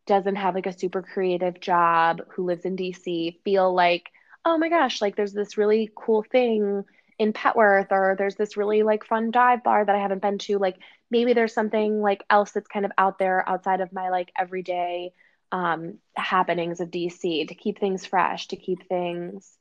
[0.07, 4.11] doesn't have like a super creative job who lives in DC feel like,
[4.45, 6.85] oh my gosh, like there's this really cool thing
[7.21, 10.57] in Petworth or there's this really like fun dive bar that I haven't been to.
[10.57, 10.79] Like
[11.11, 15.13] maybe there's something like else that's kind of out there outside of my like everyday
[15.53, 19.59] um, happenings of DC to keep things fresh, to keep things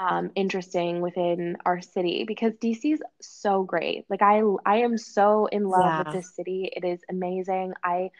[0.00, 4.04] um, interesting within our city because DC is so great.
[4.10, 5.98] Like I, I am so in love yeah.
[6.02, 6.68] with this city.
[6.74, 7.74] It is amazing.
[7.84, 8.10] I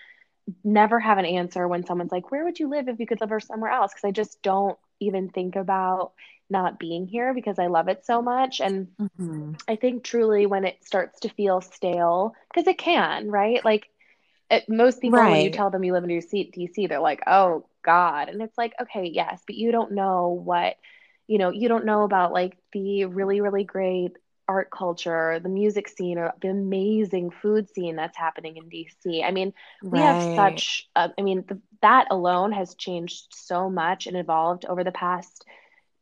[0.63, 3.43] never have an answer when someone's like, "Where would you live if you could live
[3.43, 6.13] somewhere else?" Because I just don't even think about
[6.49, 8.61] not being here because I love it so much.
[8.61, 9.53] And mm-hmm.
[9.69, 13.65] I think truly when it starts to feel stale, because it can, right?
[13.65, 13.89] Like
[14.51, 15.31] it, most people, right.
[15.31, 18.29] when you tell them you live in DC, DC, they're like, oh God.
[18.29, 20.77] And it's like, okay, yes, but you don't know what,
[21.27, 24.13] you know, you don't know about like the really, really great
[24.49, 29.25] art culture, the music scene, or the amazing food scene that's happening in DC.
[29.25, 30.15] I mean, we right.
[30.15, 34.85] have such, uh, I mean, the, that alone has changed so much and evolved over
[34.85, 35.45] the past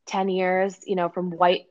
[0.07, 1.67] 10 years, you know, from white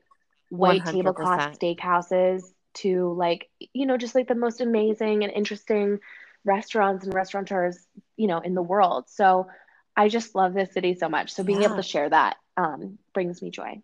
[0.50, 0.92] white 100%.
[0.92, 2.42] tablecloth steakhouses
[2.74, 6.00] to like, you know, just like the most amazing and interesting
[6.44, 7.78] restaurants and restaurateurs,
[8.16, 9.04] you know, in the world.
[9.08, 9.46] So
[9.96, 11.32] I just love this city so much.
[11.32, 11.68] So being yeah.
[11.68, 13.80] able to share that um, brings me joy.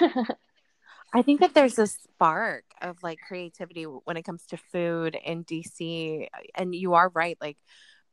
[1.14, 5.44] I think that there's a spark of like creativity when it comes to food in
[5.44, 6.26] DC.
[6.54, 7.38] And you are right.
[7.40, 7.56] Like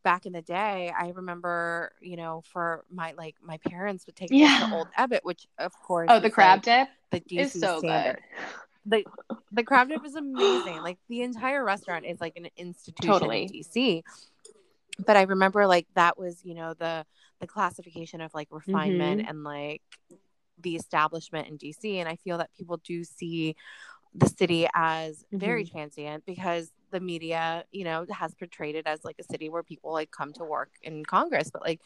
[0.03, 4.29] back in the day, I remember, you know, for my like my parents would take
[4.31, 4.67] yeah.
[4.69, 7.79] to Old Ebbitt, which of course Oh, the crab like, dip the DC is so
[7.79, 8.19] standard.
[8.37, 8.45] good.
[8.85, 9.05] The
[9.51, 10.77] the crab dip is amazing.
[10.83, 13.43] Like the entire restaurant is like an institution totally.
[13.43, 14.03] in DC.
[15.05, 17.05] But I remember like that was, you know, the
[17.39, 19.29] the classification of like refinement mm-hmm.
[19.29, 19.81] and like
[20.61, 21.95] the establishment in DC.
[21.95, 23.55] And I feel that people do see
[24.15, 25.75] the city as very mm-hmm.
[25.75, 29.91] transient because the media, you know, has portrayed it as like a city where people
[29.91, 31.81] like come to work in Congress, but like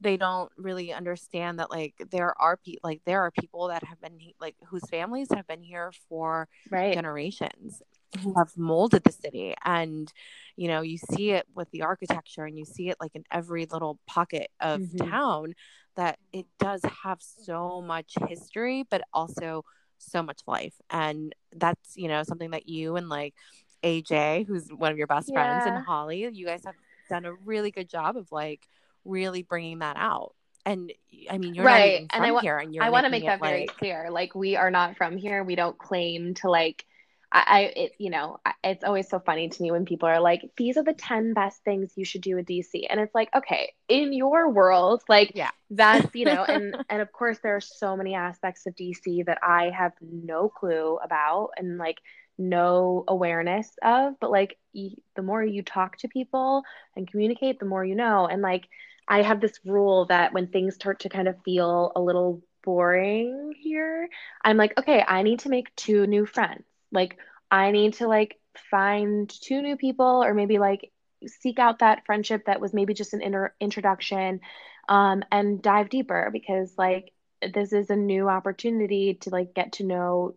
[0.00, 4.00] they don't really understand that like there are people like there are people that have
[4.00, 6.92] been like whose families have been here for right.
[6.92, 7.82] generations
[8.22, 10.12] who have molded the city and
[10.56, 13.66] you know you see it with the architecture and you see it like in every
[13.66, 15.10] little pocket of mm-hmm.
[15.10, 15.54] town
[15.96, 19.62] that it does have so much history but also
[19.98, 23.34] so much life and that's you know something that you and like
[23.82, 25.76] AJ, who's one of your best friends, yeah.
[25.76, 26.28] and Holly.
[26.32, 26.74] You guys have
[27.08, 28.66] done a really good job of like
[29.04, 30.34] really bringing that out.
[30.66, 30.92] And
[31.30, 32.06] I mean, you're right.
[32.12, 34.08] and I, wa- here, and I want to make that like, very clear.
[34.10, 35.42] Like, we are not from here.
[35.42, 36.84] We don't claim to like
[37.30, 40.42] I, I it, you know, it's always so funny to me when people are like,
[40.56, 42.86] these are the 10 best things you should do in DC.
[42.88, 47.12] And it's like, okay, in your world, like yeah, that's, you know, and, and of
[47.12, 51.76] course there are so many aspects of DC that I have no clue about and
[51.76, 51.98] like
[52.38, 56.62] no awareness of, but like the more you talk to people
[56.96, 58.26] and communicate, the more you know.
[58.26, 58.68] And like,
[59.08, 63.54] I have this rule that when things start to kind of feel a little boring
[63.58, 64.08] here,
[64.44, 67.18] I'm like, okay, I need to make two new friends like
[67.50, 68.38] I need to like
[68.70, 70.90] find two new people or maybe like
[71.26, 74.40] seek out that friendship that was maybe just an inter- introduction
[74.88, 77.12] um, and dive deeper because like
[77.52, 80.34] this is a new opportunity to like get to know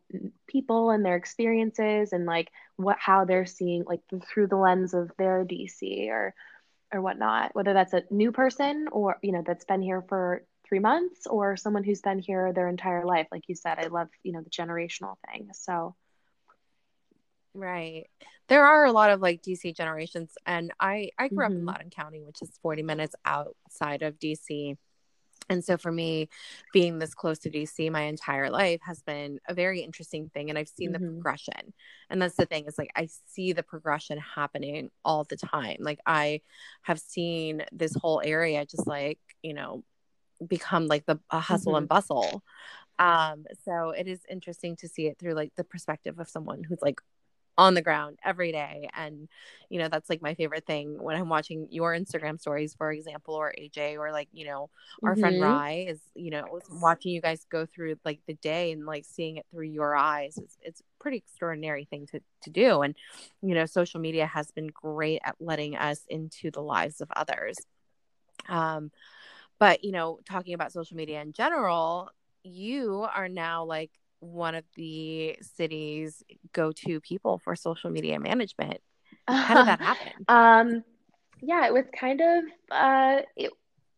[0.47, 5.11] people and their experiences and like what how they're seeing like through the lens of
[5.17, 6.33] their DC or
[6.93, 10.79] or whatnot whether that's a new person or you know that's been here for three
[10.79, 14.31] months or someone who's been here their entire life like you said I love you
[14.31, 15.95] know the generational thing so
[17.53, 18.07] Right.
[18.47, 21.45] There are a lot of like DC generations and I I grew mm-hmm.
[21.45, 21.67] up in mm-hmm.
[21.67, 24.77] Loudoun County, which is 40 minutes outside of DC.
[25.51, 26.29] And so for me,
[26.71, 30.49] being this close to DC my entire life has been a very interesting thing.
[30.49, 31.03] And I've seen mm-hmm.
[31.03, 31.73] the progression.
[32.09, 35.77] And that's the thing is like I see the progression happening all the time.
[35.79, 36.39] Like I
[36.83, 39.83] have seen this whole area just like, you know,
[40.47, 41.79] become like the hustle mm-hmm.
[41.79, 42.43] and bustle.
[42.97, 46.81] Um, so it is interesting to see it through like the perspective of someone who's
[46.81, 47.01] like
[47.57, 49.27] on the ground every day and
[49.69, 53.35] you know that's like my favorite thing when i'm watching your instagram stories for example
[53.35, 54.69] or aj or like you know
[55.03, 55.21] our mm-hmm.
[55.21, 59.05] friend rye is you know watching you guys go through like the day and like
[59.05, 62.95] seeing it through your eyes it's, it's a pretty extraordinary thing to, to do and
[63.41, 67.57] you know social media has been great at letting us into the lives of others
[68.47, 68.91] um
[69.59, 72.09] but you know talking about social media in general
[72.43, 78.79] you are now like one of the city's go-to people for social media management.
[79.27, 80.25] How did that happen?
[80.27, 80.83] um,
[81.41, 83.51] yeah, it was kind of uh, it,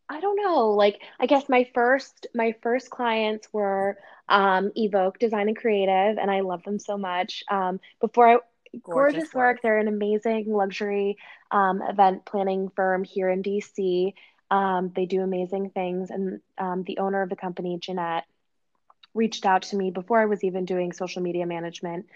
[0.09, 0.71] I don't know.
[0.71, 3.97] Like, I guess my first my first clients were
[4.29, 7.43] um, Evoke Design and Creative, and I love them so much.
[7.49, 8.38] Um, before I
[8.83, 9.55] gorgeous, gorgeous work.
[9.55, 9.62] work.
[9.62, 11.17] They're an amazing luxury
[11.51, 14.13] um, event planning firm here in DC.
[14.49, 18.25] Um, they do amazing things, and um, the owner of the company, Jeanette,
[19.13, 22.08] reached out to me before I was even doing social media management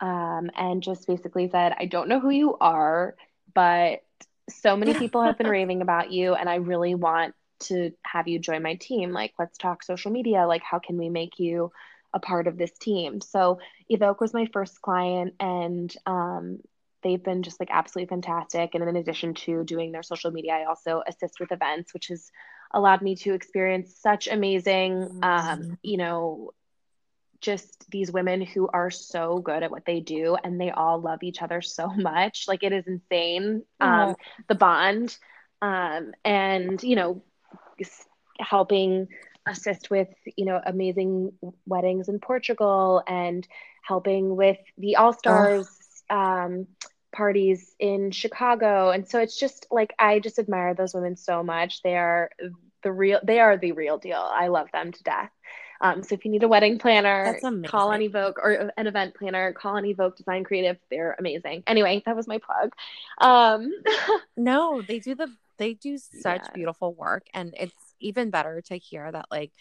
[0.00, 3.14] um, and just basically said, I don't know who you are,
[3.54, 4.02] but
[4.50, 8.38] so many people have been raving about you, and I really want to have you
[8.38, 9.12] join my team.
[9.12, 10.46] Like, let's talk social media.
[10.46, 11.70] Like, how can we make you
[12.12, 13.20] a part of this team?
[13.20, 16.58] So, Evoke was my first client, and um,
[17.02, 18.74] they've been just like absolutely fantastic.
[18.74, 22.30] And in addition to doing their social media, I also assist with events, which has
[22.72, 26.52] allowed me to experience such amazing, um, you know,
[27.40, 31.22] just these women who are so good at what they do and they all love
[31.22, 32.46] each other so much.
[32.48, 34.14] Like it is insane, um,
[34.48, 35.16] the bond.
[35.60, 37.22] Um, and, you know,
[38.38, 39.08] helping
[39.46, 41.32] assist with, you know, amazing
[41.66, 43.46] weddings in Portugal and
[43.82, 45.68] helping with the All Stars.
[46.10, 46.66] Um,
[47.12, 48.90] parties in Chicago.
[48.90, 51.82] And so it's just like I just admire those women so much.
[51.82, 52.30] They are
[52.82, 54.18] the real they are the real deal.
[54.18, 55.30] I love them to death.
[55.80, 59.52] Um, so if you need a wedding planner, call on Evoke or an event planner,
[59.52, 60.76] call on Evoke Design Creative.
[60.90, 61.64] They're amazing.
[61.66, 62.72] Anyway, that was my plug.
[63.18, 63.72] Um,
[64.36, 66.50] no, they do the they do such yeah.
[66.54, 69.52] beautiful work, and it's even better to hear that like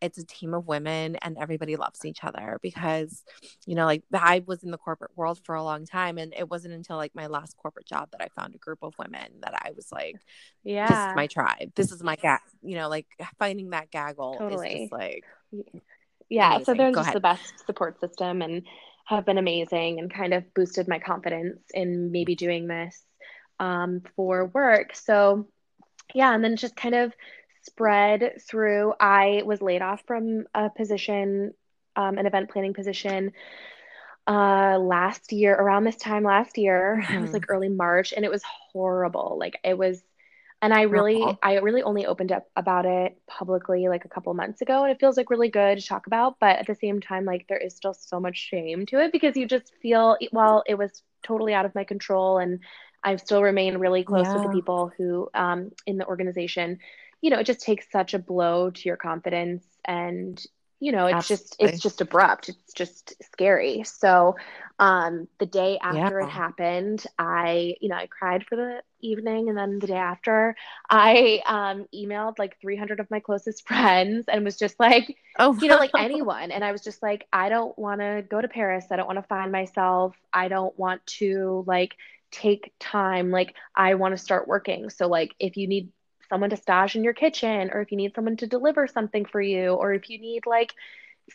[0.00, 3.24] it's a team of women and everybody loves each other because
[3.66, 6.48] you know like i was in the corporate world for a long time and it
[6.48, 9.54] wasn't until like my last corporate job that i found a group of women that
[9.64, 10.16] i was like
[10.64, 13.06] yeah this is my tribe this is my gag you know like
[13.38, 14.68] finding that gaggle totally.
[14.68, 15.24] is just like
[16.28, 16.64] yeah amazing.
[16.64, 17.16] so they're Go just ahead.
[17.16, 18.62] the best support system and
[19.06, 23.02] have been amazing and kind of boosted my confidence in maybe doing this
[23.58, 25.48] um, for work so
[26.14, 27.12] yeah and then just kind of
[27.68, 28.94] spread through.
[29.00, 31.54] I was laid off from a position,
[31.96, 33.32] um, an event planning position
[34.28, 37.14] uh last year around this time last year mm-hmm.
[37.16, 40.02] it was like early march and it was horrible like it was
[40.60, 44.60] and i really i really only opened up about it publicly like a couple months
[44.60, 47.24] ago and it feels like really good to talk about but at the same time
[47.24, 50.76] like there is still so much shame to it because you just feel well, it
[50.76, 52.60] was totally out of my control and
[53.02, 54.34] i still remain really close yeah.
[54.34, 56.78] with the people who um in the organization
[57.20, 60.44] you know, it just takes such a blow to your confidence and
[60.80, 61.46] you know it's Absolutely.
[61.46, 62.48] just it's just abrupt.
[62.48, 63.82] It's just scary.
[63.84, 64.36] So
[64.78, 66.26] um the day after yeah.
[66.26, 70.54] it happened i you know i cried for the evening and then the day after
[70.88, 75.56] i um emailed like 300 of my closest friends and was just like oh.
[75.60, 76.50] you know like anyone.
[76.52, 78.86] And i was just like i don't want to go to paris.
[78.90, 80.16] I don't want to find myself.
[80.32, 81.96] I don't want to like
[82.30, 83.30] take time.
[83.30, 84.90] Like i want to start working.
[84.90, 85.90] So like if you need
[86.28, 89.40] someone to stash in your kitchen or if you need someone to deliver something for
[89.40, 90.74] you or if you need like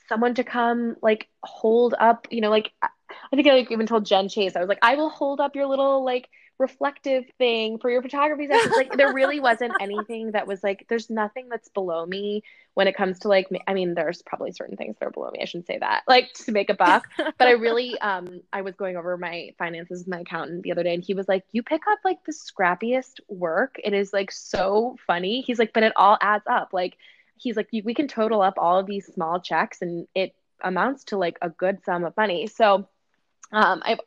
[0.08, 4.06] someone to come like hold up you know like i think i like, even told
[4.06, 6.30] jen chase i was like i will hold up your little like
[6.60, 8.74] reflective thing for your photography sessions.
[8.76, 12.44] like there really wasn't anything that was like there's nothing that's below me
[12.76, 15.40] when it comes to like I mean there's probably certain things that are below me.
[15.42, 16.04] I shouldn't say that.
[16.08, 17.08] Like to make a buck.
[17.18, 20.84] but I really um I was going over my finances with my accountant the other
[20.84, 23.80] day and he was like, You pick up like the scrappiest work.
[23.84, 25.42] It is like so funny.
[25.42, 26.70] He's like, but it all adds up.
[26.72, 26.98] Like
[27.38, 31.18] he's like, we can total up all of these small checks and it amounts to
[31.18, 32.48] like a good sum of money.
[32.48, 32.88] So
[33.52, 34.00] um I've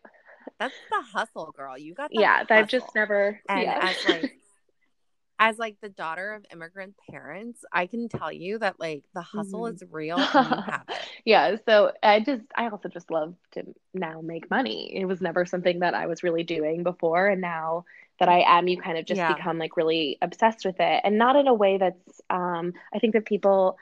[0.58, 1.76] that's the hustle, girl.
[1.76, 2.44] You got yeah.
[2.48, 3.40] I've just never.
[3.48, 3.78] And yeah.
[3.82, 4.38] as like
[5.38, 9.62] as like the daughter of immigrant parents, I can tell you that like the hustle
[9.62, 9.74] mm-hmm.
[9.74, 10.96] is real and you have it.
[11.24, 11.56] yeah.
[11.66, 14.92] So I just I also just love to now make money.
[14.94, 17.84] It was never something that I was really doing before, and now
[18.18, 19.34] that I am, you kind of just yeah.
[19.34, 22.20] become like really obsessed with it, and not in a way that's.
[22.30, 23.76] um I think that people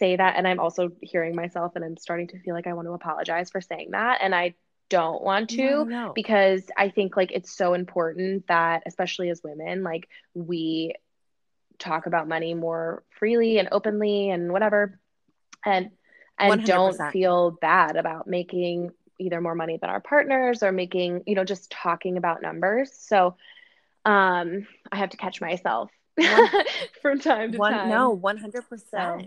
[0.00, 2.88] say that and i'm also hearing myself and i'm starting to feel like i want
[2.88, 4.54] to apologize for saying that and i
[4.90, 9.82] don't want to no, because I think like it's so important that especially as women
[9.82, 10.92] like we
[11.78, 15.00] talk about money more freely and openly and whatever
[15.64, 15.90] and
[16.38, 21.22] and do not feel bad about making either more money than our partners or making
[21.26, 22.92] you know just talking about numbers.
[22.92, 23.36] So
[24.04, 25.90] um I have to catch myself
[27.02, 27.88] from time to one, time.
[27.88, 29.22] no 100% so.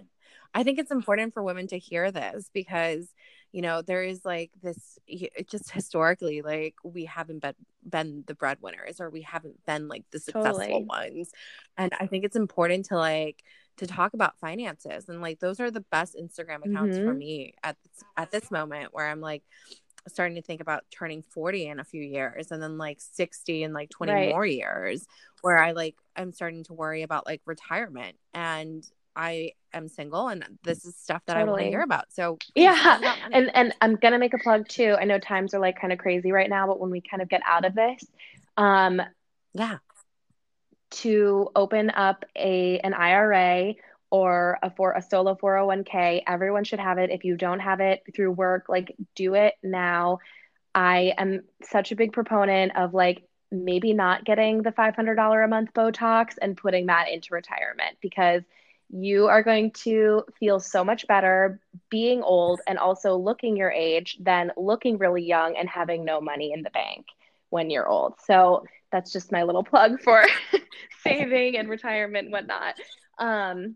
[0.56, 3.08] I think it's important for women to hear this because
[3.54, 5.00] you know there is like this
[5.48, 7.54] just historically like we haven't been
[7.88, 10.84] been the breadwinners or we haven't been like the successful totally.
[10.84, 11.32] ones
[11.78, 13.44] and i think it's important to like
[13.78, 17.08] to talk about finances and like those are the best instagram accounts mm-hmm.
[17.08, 17.78] for me at
[18.18, 19.44] at this moment where i'm like
[20.08, 23.72] starting to think about turning 40 in a few years and then like 60 in
[23.72, 24.30] like 20 right.
[24.30, 25.06] more years
[25.42, 28.84] where i like i'm starting to worry about like retirement and
[29.16, 31.50] I am single and this is stuff that totally.
[31.50, 32.12] I want to hear about.
[32.14, 33.16] So yeah.
[33.32, 34.96] And and I'm gonna make a plug too.
[35.00, 37.30] I know times are like kind of crazy right now, but when we kind of
[37.30, 38.06] get out of this,
[38.58, 39.02] um
[39.54, 39.78] yeah.
[40.92, 43.74] To open up a an IRA
[44.12, 47.10] or a for a solo 401k, everyone should have it.
[47.10, 50.20] If you don't have it through work, like do it now.
[50.76, 55.74] I am such a big proponent of like maybe not getting the $500 a month
[55.74, 58.42] Botox and putting that into retirement because
[58.90, 64.18] you are going to feel so much better being old and also looking your age
[64.20, 67.06] than looking really young and having no money in the bank
[67.50, 68.16] when you're old.
[68.26, 70.24] So that's just my little plug for
[71.04, 72.76] saving and retirement and whatnot.
[73.18, 73.76] Um,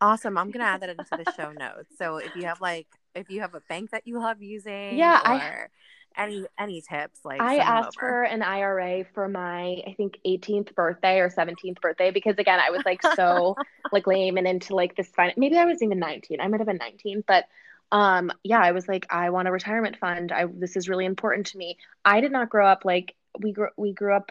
[0.00, 0.38] awesome.
[0.38, 1.96] I'm gonna add that into the show notes.
[1.98, 5.20] So if you have like if you have a bank that you love using, yeah,
[5.24, 5.68] I
[6.16, 11.18] any any tips like i asked for an ira for my i think 18th birthday
[11.18, 13.54] or 17th birthday because again i was like so
[13.92, 16.66] like lame and into like this fine maybe i was even 19 i might have
[16.66, 17.44] been 19 but
[17.92, 21.46] um yeah i was like i want a retirement fund i this is really important
[21.48, 24.30] to me i did not grow up like we grew we grew up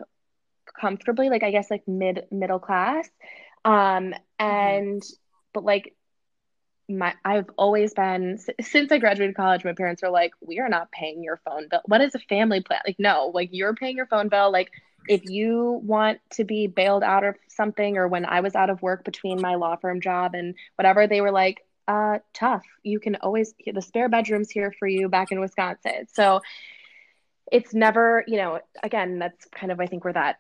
[0.79, 3.07] comfortably like i guess like mid middle class
[3.63, 4.13] um mm-hmm.
[4.39, 5.15] and mm-hmm.
[5.53, 5.95] but like
[6.87, 9.63] my I've always been since I graduated college.
[9.65, 11.81] My parents were like, "We are not paying your phone bill.
[11.85, 12.81] What is a family plan?
[12.85, 14.51] Like, no, like you're paying your phone bill.
[14.51, 14.71] Like,
[15.07, 18.81] if you want to be bailed out of something, or when I was out of
[18.81, 22.63] work between my law firm job and whatever, they were like, uh, tough.
[22.83, 26.07] You can always the spare bedrooms here for you back in Wisconsin.
[26.13, 26.41] So
[27.51, 30.37] it's never, you know, again, that's kind of I think where that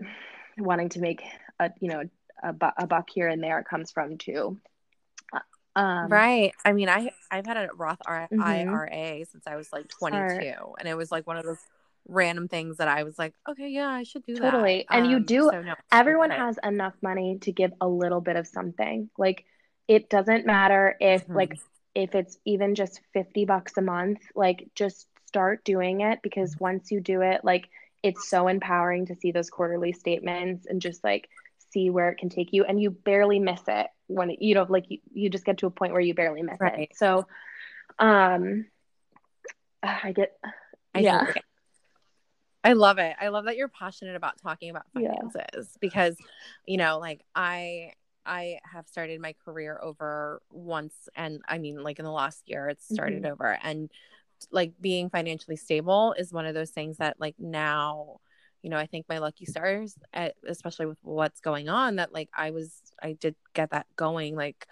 [0.57, 1.21] wanting to make
[1.59, 2.03] a you know
[2.43, 4.57] a, a buck here and there comes from too.
[5.75, 6.53] Um, right.
[6.63, 8.41] I mean, I I've had a Roth mm-hmm.
[8.41, 10.75] IRA since I was like 22, Smart.
[10.79, 11.59] and it was like one of those
[12.07, 14.41] random things that I was like, okay, yeah, I should do totally.
[14.43, 14.51] that.
[14.51, 14.85] Totally.
[14.89, 15.49] And um, you do.
[15.51, 19.09] So no, everyone has enough money to give a little bit of something.
[19.17, 19.45] Like
[19.87, 21.35] it doesn't matter if mm-hmm.
[21.35, 21.59] like
[21.93, 24.19] if it's even just 50 bucks a month.
[24.35, 27.67] Like just start doing it because once you do it, like
[28.01, 31.27] it's so empowering to see those quarterly statements and just like
[31.71, 34.85] see where it can take you and you barely miss it when you know like
[34.89, 36.79] you, you just get to a point where you barely miss right.
[36.79, 37.25] it so
[37.99, 38.65] um
[39.83, 40.37] i get
[40.93, 41.25] I yeah
[42.65, 43.15] I love it.
[43.21, 45.77] I love that you're passionate about talking about finances yeah.
[45.79, 46.17] because,
[46.65, 47.91] you know, like I
[48.25, 52.67] I have started my career over once, and I mean, like in the last year,
[52.67, 53.33] it's started mm-hmm.
[53.33, 53.91] over, and
[54.51, 58.19] like being financially stable is one of those things that like now
[58.65, 59.95] you know i think my lucky stars
[60.47, 64.65] especially with what's going on that like i was i did get that going like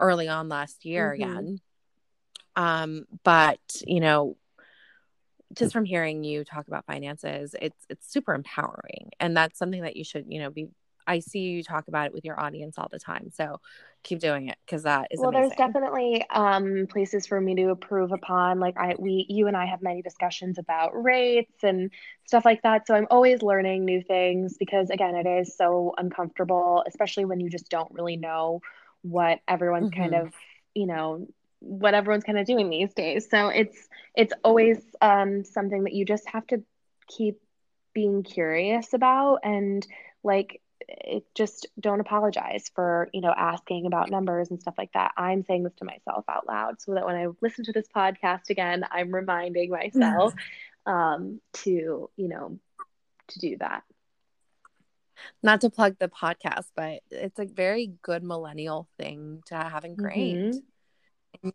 [0.00, 1.30] early on last year mm-hmm.
[1.30, 1.60] again
[2.56, 4.34] um but you know
[5.52, 9.94] just from hearing you talk about finances it's it's super empowering and that's something that
[9.94, 10.68] you should you know be
[11.06, 13.30] I see you talk about it with your audience all the time.
[13.34, 13.60] So
[14.02, 15.30] keep doing it because that is well.
[15.30, 15.48] Amazing.
[15.48, 18.60] There's definitely um, places for me to improve upon.
[18.60, 21.90] Like I, we, you and I have many discussions about rates and
[22.26, 22.86] stuff like that.
[22.86, 27.48] So I'm always learning new things because again, it is so uncomfortable, especially when you
[27.48, 28.60] just don't really know
[29.02, 30.00] what everyone's mm-hmm.
[30.00, 30.32] kind of,
[30.74, 31.26] you know,
[31.60, 33.28] what everyone's kind of doing these days.
[33.30, 36.62] So it's it's always um, something that you just have to
[37.08, 37.40] keep
[37.94, 39.86] being curious about and
[40.22, 45.12] like it just don't apologize for you know asking about numbers and stuff like that.
[45.16, 48.50] I'm saying this to myself out loud so that when i listen to this podcast
[48.50, 50.34] again i'm reminding myself
[50.86, 52.58] um, to you know
[53.28, 53.82] to do that.
[55.42, 60.54] Not to plug the podcast but it's a very good millennial thing to have ingrained.
[60.54, 60.68] Mm-hmm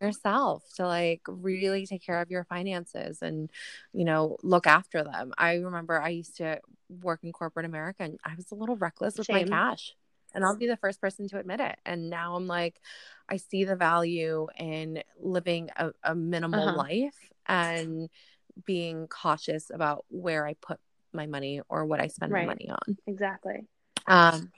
[0.01, 3.49] yourself to like really take care of your finances and
[3.93, 6.59] you know look after them i remember i used to
[7.01, 9.49] work in corporate america and i was a little reckless with Shame.
[9.49, 9.95] my cash
[10.33, 12.79] and i'll be the first person to admit it and now i'm like
[13.29, 16.77] i see the value in living a, a minimal uh-huh.
[16.77, 18.09] life and
[18.65, 20.79] being cautious about where i put
[21.13, 22.45] my money or what i spend right.
[22.45, 23.65] my money on exactly
[24.07, 24.51] um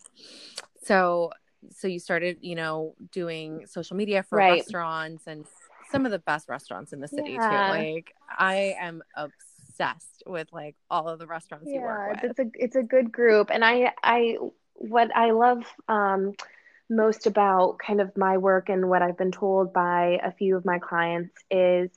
[0.84, 1.32] so
[1.70, 4.59] so you started, you know, doing social media for right.
[4.59, 5.45] restaurants and
[5.91, 7.74] some of the best restaurants in the city yeah.
[7.74, 7.80] too.
[7.80, 12.32] Like I am obsessed with like all of the restaurants yeah, you work with.
[12.32, 13.49] It's a it's a good group.
[13.51, 14.38] And I I
[14.76, 16.34] what I love um
[16.89, 20.66] most about kind of my work and what I've been told by a few of
[20.66, 21.89] my clients is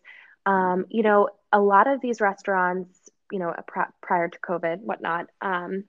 [0.47, 3.55] um, you know, a lot of these restaurants, you know,
[4.03, 5.85] prior to COVID, whatnot, um,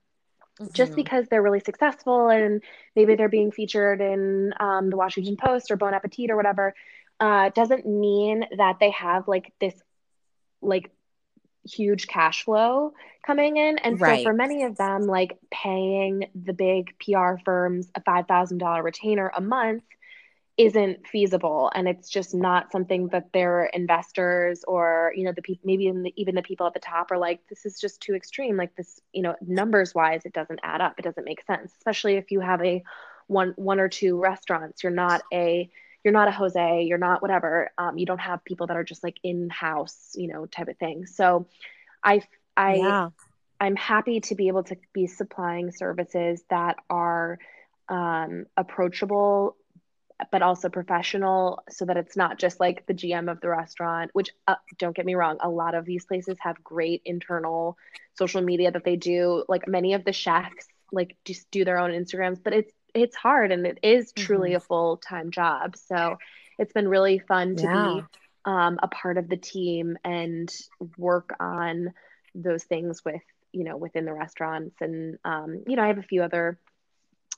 [0.72, 2.64] just because they're really successful and
[2.96, 6.74] maybe they're being featured in um, the Washington Post or Bon Appetit or whatever,
[7.20, 9.74] uh, doesn't mean that they have like this
[10.62, 10.92] like
[11.66, 12.94] huge cash flow
[13.26, 13.78] coming in.
[13.80, 14.20] And right.
[14.20, 19.42] so for many of them, like paying the big PR firms a $5,000 retainer a
[19.42, 19.84] month
[20.58, 25.62] isn't feasible and it's just not something that their investors or you know the people
[25.66, 28.16] maybe even the, even the people at the top are like this is just too
[28.16, 28.56] extreme.
[28.56, 30.96] Like this you know numbers wise it doesn't add up.
[30.98, 32.84] It doesn't make sense especially if you have a
[33.28, 34.82] one one or two restaurants.
[34.82, 35.70] You're not a
[36.06, 39.04] you're not a jose you're not whatever um, you don't have people that are just
[39.04, 41.06] like in house you know type of thing.
[41.06, 41.48] So
[42.02, 42.22] i
[42.56, 43.10] i yeah.
[43.60, 47.40] i'm happy to be able to be supplying services that are
[47.90, 49.58] um, approachable
[50.32, 54.30] but also professional so that it's not just like the GM of the restaurant, which
[54.48, 57.78] uh, don't get me wrong, a lot of these places have great internal
[58.14, 59.44] social media that they do.
[59.50, 63.52] Like many of the chefs like just do their own Instagrams, but it's it's hard
[63.52, 64.58] and it is truly mm-hmm.
[64.58, 65.76] a full-time job.
[65.76, 66.18] So
[66.58, 67.94] it's been really fun to yeah.
[67.96, 68.04] be
[68.46, 70.50] um, a part of the team and
[70.98, 71.94] work on
[72.34, 74.78] those things with, you know, within the restaurants.
[74.80, 76.58] And, um, you know, I have a few other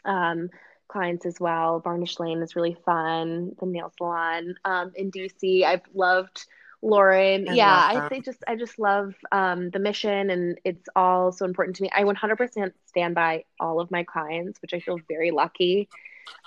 [0.06, 0.50] um,
[0.88, 1.80] clients as well.
[1.80, 3.56] Varnish Lane is really fun.
[3.60, 5.64] The nail salon um, in DC.
[5.64, 6.46] I've loved
[6.82, 7.50] Lauren.
[7.50, 11.46] I yeah, I think just I just love um, the mission, and it's all so
[11.46, 11.90] important to me.
[11.96, 15.90] I 100% stand by all of my clients, which I feel very lucky.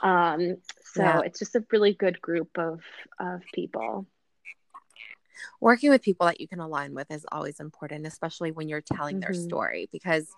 [0.03, 1.20] Um, so yeah.
[1.20, 2.80] it's just a really good group of
[3.18, 4.07] of people
[5.61, 9.16] working with people that you can align with is always important especially when you're telling
[9.16, 9.32] mm-hmm.
[9.32, 10.28] their story because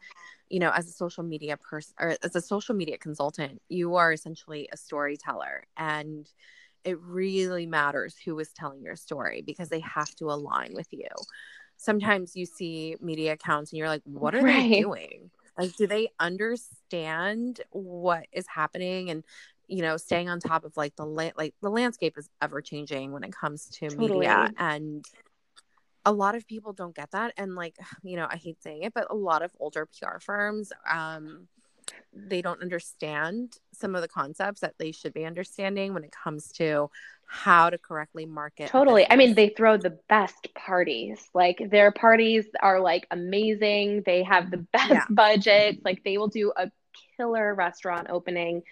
[0.49, 4.13] you know as a social media person or as a social media consultant you are
[4.13, 6.29] essentially a storyteller and
[6.85, 11.09] it really matters who is telling your story because they have to align with you
[11.77, 14.69] sometimes you see media accounts and you're like what are right.
[14.69, 19.25] they doing like do they understand what is happening and
[19.73, 23.13] you know staying on top of like the la- like the landscape is ever changing
[23.13, 24.21] when it comes to totally.
[24.21, 25.05] media and
[26.05, 28.93] a lot of people don't get that and like you know i hate saying it
[28.95, 31.49] but a lot of older pr firms um
[32.13, 36.53] they don't understand some of the concepts that they should be understanding when it comes
[36.53, 36.89] to
[37.27, 39.11] how to correctly market totally.
[39.11, 41.31] I mean they throw the best parties.
[41.33, 44.03] Like their parties are like amazing.
[44.05, 45.05] They have the best yeah.
[45.09, 45.79] budgets.
[45.83, 46.71] Like they will do a
[47.17, 48.63] killer restaurant opening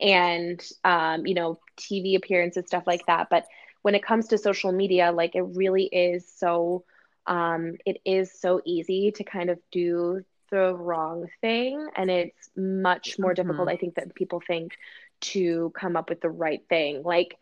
[0.00, 3.46] and um, you know tv appearances stuff like that but
[3.82, 6.84] when it comes to social media like it really is so
[7.26, 13.18] um, it is so easy to kind of do the wrong thing and it's much
[13.18, 13.42] more mm-hmm.
[13.42, 14.72] difficult i think that people think
[15.20, 17.36] to come up with the right thing like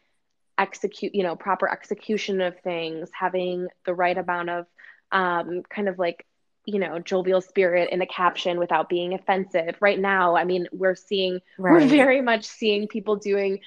[0.58, 4.66] execute you know proper execution of things having the right amount of
[5.12, 6.26] um, kind of like
[6.66, 9.76] you know jovial spirit in a caption without being offensive.
[9.80, 11.72] Right now i mean we're seeing right.
[11.72, 13.60] we're very much seeing people doing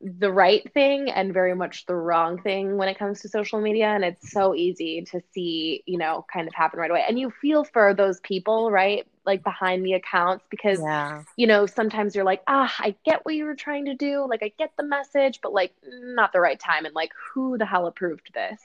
[0.00, 3.86] the right thing and very much the wrong thing when it comes to social media.
[3.86, 7.04] And it's so easy to see you know kind of happen right away.
[7.08, 9.06] And you feel for those people right?
[9.24, 11.22] Like behind the accounts because yeah.
[11.36, 14.26] you know sometimes you're like ah i get what you were trying to do.
[14.28, 16.84] Like i get the message but like not the right time.
[16.84, 18.60] And like who the hell approved this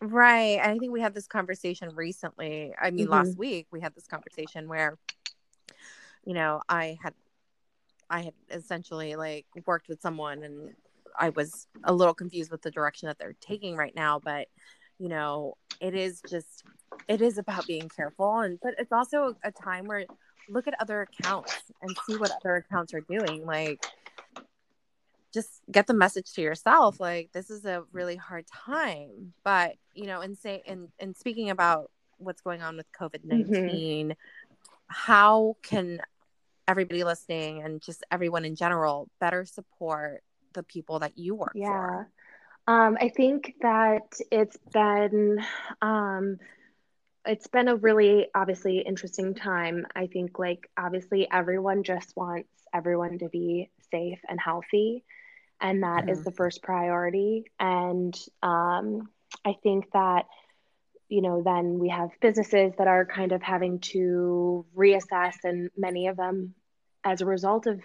[0.00, 3.14] right i think we had this conversation recently i mean mm-hmm.
[3.14, 4.96] last week we had this conversation where
[6.24, 7.14] you know i had
[8.10, 10.74] I had essentially like worked with someone and
[11.18, 14.48] I was a little confused with the direction that they're taking right now, but
[14.98, 16.64] you know, it is just
[17.06, 20.04] it is about being careful and but it's also a time where
[20.48, 23.44] look at other accounts and see what other accounts are doing.
[23.44, 23.84] Like
[25.32, 30.06] just get the message to yourself like this is a really hard time but you
[30.06, 34.10] know and say and and speaking about what's going on with covid-19 mm-hmm.
[34.86, 36.00] how can
[36.66, 40.22] everybody listening and just everyone in general better support
[40.52, 41.68] the people that you work yeah.
[41.68, 42.10] for?
[42.66, 45.38] Um, I think that it's been
[45.80, 46.38] um,
[47.24, 49.86] it's been a really obviously interesting time.
[49.96, 55.04] I think like obviously everyone just wants everyone to be safe and healthy,
[55.60, 56.10] and that mm-hmm.
[56.10, 57.44] is the first priority.
[57.58, 59.08] And um,
[59.44, 60.26] I think that
[61.10, 66.08] you know, then we have businesses that are kind of having to reassess, and many
[66.08, 66.54] of them,
[67.02, 67.80] as a result of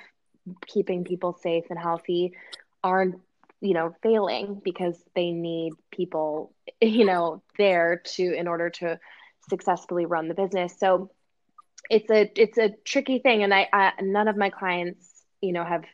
[0.67, 2.33] keeping people safe and healthy,
[2.83, 3.15] aren't
[3.63, 8.99] you know, failing because they need people, you know, there to in order to
[9.49, 10.77] successfully run the business.
[10.77, 11.09] So
[11.89, 15.09] it's a it's a tricky thing, and I, I none of my clients,
[15.41, 15.85] you know, have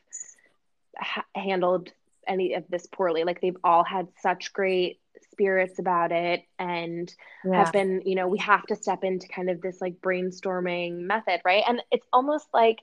[0.99, 1.91] ha- handled
[2.27, 3.23] any of this poorly.
[3.23, 4.99] Like they've all had such great
[5.31, 7.63] spirits about it and yeah.
[7.63, 11.41] have been, you know, we have to step into kind of this like brainstorming method,
[11.43, 11.63] right?
[11.67, 12.79] And it's almost like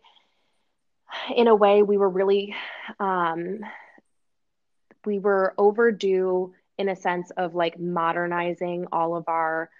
[1.34, 2.54] in a way we were really
[2.98, 3.60] um
[5.04, 9.70] we were overdue in a sense of like modernizing all of our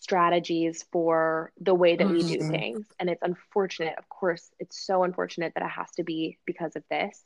[0.00, 2.50] strategies for the way that we do mm-hmm.
[2.50, 6.76] things and it's unfortunate of course it's so unfortunate that it has to be because
[6.76, 7.22] of this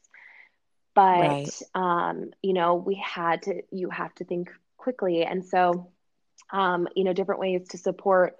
[0.99, 1.63] but right.
[1.75, 4.51] um you know we had to you have to think
[4.89, 5.25] quickly.
[5.25, 5.91] And so,
[6.51, 8.37] um, you know, different ways to support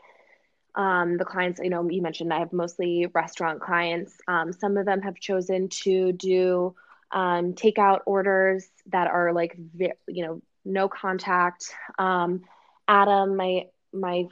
[0.75, 1.61] um, the clients.
[1.63, 4.17] You know, you mentioned I have mostly restaurant clients.
[4.27, 6.75] Um, some of them have chosen to do
[7.13, 9.59] um, takeout orders that are like,
[10.07, 11.71] you know, no contact.
[11.99, 12.43] Um,
[12.87, 14.25] Adam, my my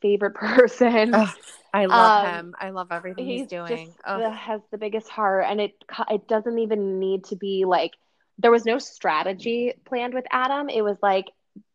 [0.00, 1.14] favorite person.
[1.14, 1.32] Oh,
[1.72, 2.54] I love um, him.
[2.58, 3.94] I love everything he's, he's doing.
[4.06, 4.30] Oh.
[4.30, 5.72] has the biggest heart, and it
[6.10, 7.92] it doesn't even need to be like
[8.38, 10.68] there was no strategy planned with Adam.
[10.68, 11.26] It was like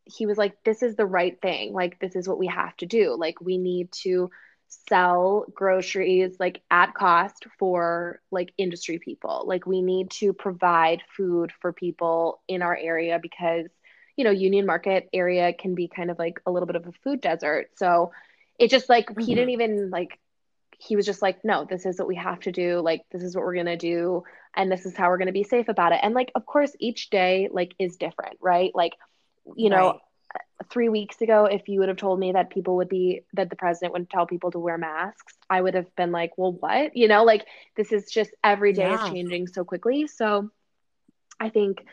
[0.05, 1.73] he was like, this is the right thing.
[1.73, 3.15] Like, this is what we have to do.
[3.17, 4.29] Like, we need to
[4.89, 9.43] sell groceries like at cost for like industry people.
[9.45, 13.67] Like, we need to provide food for people in our area because,
[14.15, 16.91] you know, Union Market area can be kind of like a little bit of a
[17.03, 17.69] food desert.
[17.75, 18.11] So
[18.59, 19.21] it just like, mm-hmm.
[19.21, 20.19] he didn't even like,
[20.77, 22.79] he was just like, no, this is what we have to do.
[22.81, 24.23] Like, this is what we're going to do.
[24.55, 25.99] And this is how we're going to be safe about it.
[26.03, 28.71] And like, of course, each day like is different, right?
[28.75, 28.93] Like,
[29.55, 29.99] you know, right.
[30.69, 33.55] three weeks ago, if you would have told me that people would be, that the
[33.55, 36.95] president would tell people to wear masks, I would have been like, well, what?
[36.95, 39.03] You know, like this is just every day yeah.
[39.03, 40.07] is changing so quickly.
[40.07, 40.49] So
[41.39, 41.83] I think,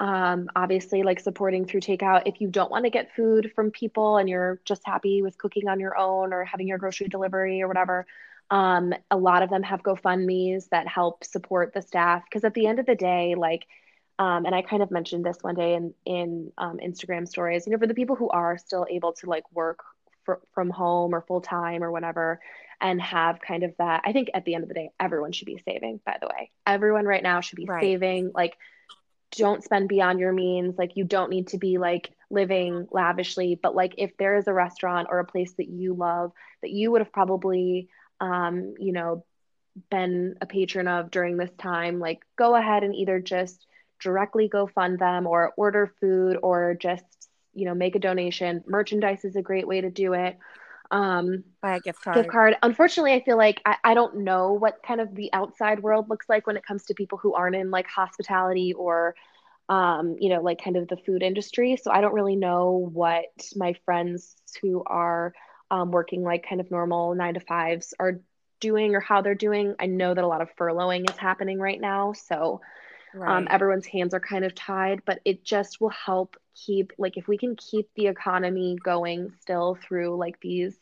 [0.00, 4.16] um, obviously, like supporting through takeout, if you don't want to get food from people
[4.18, 7.68] and you're just happy with cooking on your own or having your grocery delivery or
[7.68, 8.06] whatever,
[8.50, 12.22] um, a lot of them have GoFundMe's that help support the staff.
[12.24, 13.66] Because at the end of the day, like,
[14.20, 17.66] um, and I kind of mentioned this one day in in um, Instagram stories.
[17.66, 19.80] You know, for the people who are still able to like work
[20.24, 22.40] for, from home or full time or whatever,
[22.80, 24.02] and have kind of that.
[24.04, 26.00] I think at the end of the day, everyone should be saving.
[26.06, 27.82] By the way, everyone right now should be right.
[27.82, 28.30] saving.
[28.34, 28.56] Like,
[29.32, 30.76] don't spend beyond your means.
[30.78, 33.58] Like, you don't need to be like living lavishly.
[33.60, 36.90] But like, if there is a restaurant or a place that you love that you
[36.90, 37.88] would have probably,
[38.20, 39.24] um, you know,
[39.90, 43.66] been a patron of during this time, like, go ahead and either just
[44.00, 47.04] directly go fund them or order food or just
[47.54, 50.38] you know make a donation merchandise is a great way to do it
[50.90, 54.52] um buy a gift card gift card unfortunately i feel like I, I don't know
[54.52, 57.56] what kind of the outside world looks like when it comes to people who aren't
[57.56, 59.14] in like hospitality or
[59.68, 63.26] um you know like kind of the food industry so i don't really know what
[63.54, 65.34] my friends who are
[65.70, 68.20] um, working like kind of normal nine to fives are
[68.60, 69.74] doing or how they're doing.
[69.78, 72.12] I know that a lot of furloughing is happening right now.
[72.12, 72.60] So
[73.14, 73.36] right.
[73.36, 77.28] um, everyone's hands are kind of tied, but it just will help keep, like, if
[77.28, 80.76] we can keep the economy going still through like these,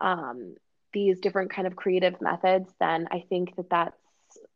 [0.00, 0.54] um,
[0.92, 3.96] these different kind of creative methods, then I think that that's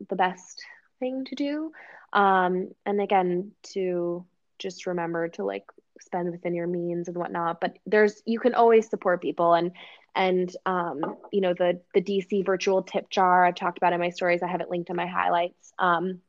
[0.09, 0.63] the best
[0.99, 1.73] thing to do.
[2.13, 4.25] Um, and again, to
[4.59, 5.65] just remember to like
[6.01, 7.61] spend within your means and whatnot.
[7.61, 9.73] But there's you can always support people and
[10.15, 14.11] and um, you know the the DC virtual tip jar I've talked about in my
[14.11, 14.43] stories.
[14.43, 15.73] I have it linked in my highlights.
[15.79, 16.21] Um,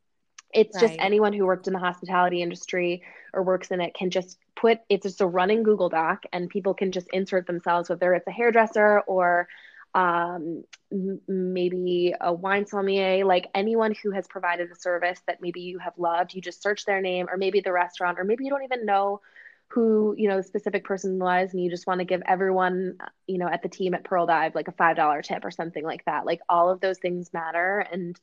[0.58, 0.88] it's right.
[0.88, 3.04] just anyone who worked in the hospitality industry
[3.34, 6.74] or works in it can just put it's just a running Google Doc and people
[6.74, 9.48] can just insert themselves, whether it's a hairdresser or
[9.94, 10.64] um,
[11.28, 15.94] maybe a wine sommelier, like anyone who has provided a service that maybe you have
[15.98, 16.34] loved.
[16.34, 19.22] You just search their name, or maybe the restaurant, or maybe you don't even know
[19.70, 22.98] who you know the specific person was and you just want to give everyone
[23.28, 25.84] you know at the team at pearl dive like a five dollar tip or something
[25.84, 28.18] like that like all of those things matter and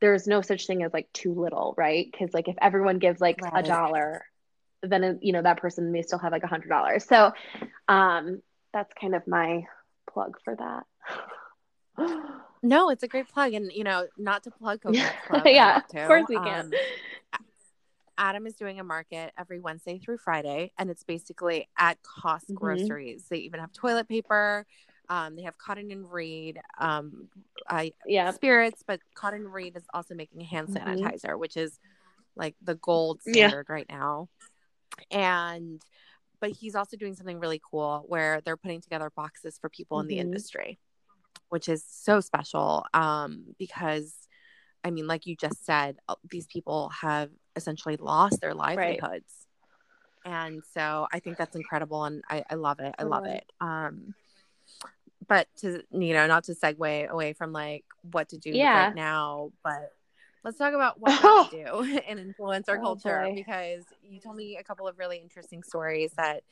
[0.00, 3.40] there's no such thing as like too little right because like if everyone gives like
[3.40, 3.64] right.
[3.64, 4.24] a dollar
[4.82, 7.32] then you know that person may still have like a hundred dollars so
[7.88, 8.42] um
[8.72, 9.64] that's kind of my
[10.12, 10.84] plug for that
[12.62, 16.06] no it's a great plug and you know not to plug Coconut Club, yeah of
[16.06, 16.72] course we can um,
[18.16, 22.54] Adam is doing a market every Wednesday through Friday, and it's basically at cost mm-hmm.
[22.54, 23.26] groceries.
[23.28, 24.66] They even have toilet paper.
[25.08, 27.28] Um, they have Cotton and Reed, um,
[27.68, 30.88] I yeah spirits, but Cotton and Reed is also making hand mm-hmm.
[30.88, 31.40] sanitizer, mm-hmm.
[31.40, 31.78] which is
[32.36, 33.74] like the gold standard yeah.
[33.74, 34.28] right now.
[35.10, 35.82] And
[36.40, 40.02] but he's also doing something really cool where they're putting together boxes for people mm-hmm.
[40.02, 40.28] in the mm-hmm.
[40.28, 40.78] industry,
[41.48, 44.14] which is so special um, because
[44.84, 49.00] I mean, like you just said, uh, these people have essentially lost their livelihoods.
[49.00, 49.24] Right.
[50.26, 52.94] And so I think that's incredible and I, I love it.
[52.98, 53.44] I love it.
[53.60, 54.14] Um,
[55.26, 58.86] but to, you know, not to segue away from like what to do yeah.
[58.86, 59.92] right now, but
[60.44, 63.34] let's talk about what to do in influencer oh, culture boy.
[63.34, 66.42] because you told me a couple of really interesting stories that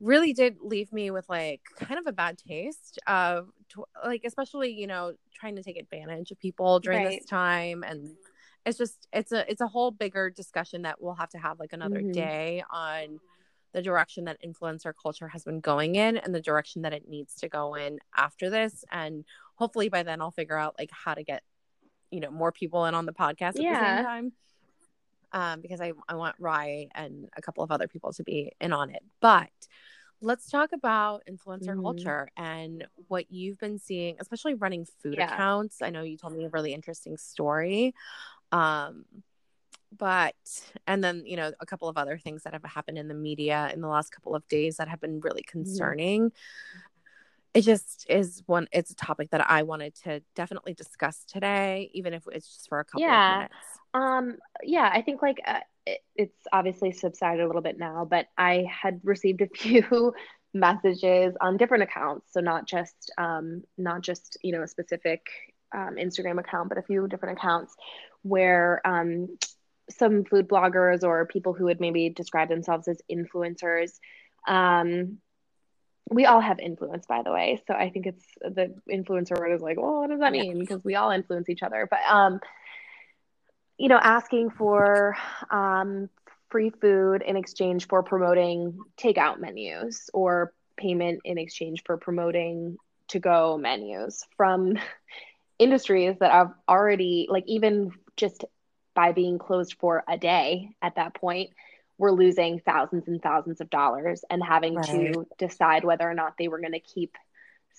[0.00, 3.48] really did leave me with like kind of a bad taste of
[4.04, 7.18] like especially you know trying to take advantage of people during right.
[7.18, 8.08] this time and
[8.64, 11.72] it's just it's a it's a whole bigger discussion that we'll have to have like
[11.72, 12.12] another mm-hmm.
[12.12, 13.18] day on
[13.72, 17.34] the direction that influencer culture has been going in and the direction that it needs
[17.36, 19.24] to go in after this and
[19.56, 21.42] hopefully by then I'll figure out like how to get
[22.10, 23.72] you know more people in on the podcast at yeah.
[23.80, 24.32] the same time
[25.32, 28.72] um, because I, I want Rye and a couple of other people to be in
[28.72, 29.02] on it.
[29.20, 29.50] But
[30.20, 31.82] let's talk about influencer mm-hmm.
[31.82, 35.32] culture and what you've been seeing, especially running food yeah.
[35.32, 35.82] accounts.
[35.82, 37.94] I know you told me a really interesting story.
[38.50, 39.04] Um,
[39.96, 40.34] but
[40.86, 43.70] and then you know a couple of other things that have happened in the media
[43.72, 45.58] in the last couple of days that have been really mm-hmm.
[45.58, 46.78] concerning mm-hmm.
[47.54, 52.12] it just is one it's a topic that i wanted to definitely discuss today even
[52.12, 53.32] if it's just for a couple yeah.
[53.32, 53.54] of minutes
[53.94, 58.26] um yeah i think like uh, it, it's obviously subsided a little bit now but
[58.36, 60.12] i had received a few
[60.54, 65.26] messages on different accounts so not just um not just you know a specific
[65.74, 67.76] um, instagram account but a few different accounts
[68.22, 69.28] where um
[69.90, 73.98] some food bloggers or people who would maybe describe themselves as influencers.
[74.46, 75.18] Um
[76.10, 77.62] we all have influence by the way.
[77.66, 80.58] So i think it's the influencer word is like well what does that mean?
[80.58, 81.86] Because we all influence each other.
[81.90, 82.40] But um
[83.78, 85.16] you know asking for
[85.50, 86.08] um
[86.50, 92.76] free food in exchange for promoting takeout menus or payment in exchange for promoting
[93.08, 94.78] to go menus from
[95.58, 98.44] industries that have already like even just
[98.98, 101.50] by being closed for a day at that point
[101.98, 104.86] were losing thousands and thousands of dollars and having right.
[104.86, 107.14] to decide whether or not they were going to keep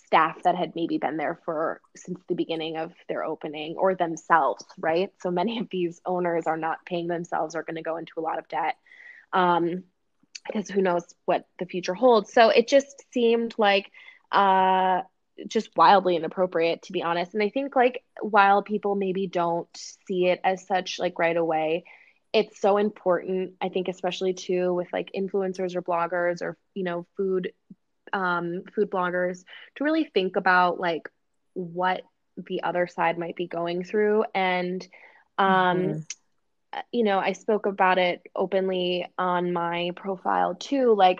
[0.06, 4.64] staff that had maybe been there for since the beginning of their opening or themselves
[4.78, 8.14] right so many of these owners are not paying themselves are going to go into
[8.18, 8.78] a lot of debt
[9.34, 9.84] um,
[10.48, 13.92] because who knows what the future holds so it just seemed like
[14.32, 15.02] uh,
[15.48, 19.70] just wildly inappropriate to be honest and i think like while people maybe don't
[20.08, 21.84] see it as such like right away
[22.34, 27.06] it's so important i think especially too with like influencers or bloggers or you know
[27.18, 27.52] food
[28.14, 29.44] um food bloggers
[29.76, 31.10] to really think about like
[31.54, 32.02] what
[32.48, 34.88] the other side might be going through and
[35.38, 36.80] um mm-hmm.
[36.92, 41.20] you know i spoke about it openly on my profile too like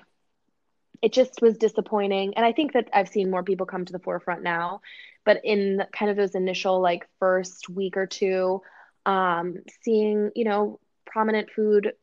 [1.02, 2.34] it just was disappointing.
[2.36, 4.82] And I think that I've seen more people come to the forefront now.
[5.26, 8.62] But in kind of those initial like first week or two,
[9.06, 11.94] um, seeing, you know, prominent food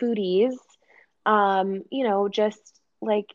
[0.00, 0.54] foodies,
[1.26, 3.26] um, you know, just like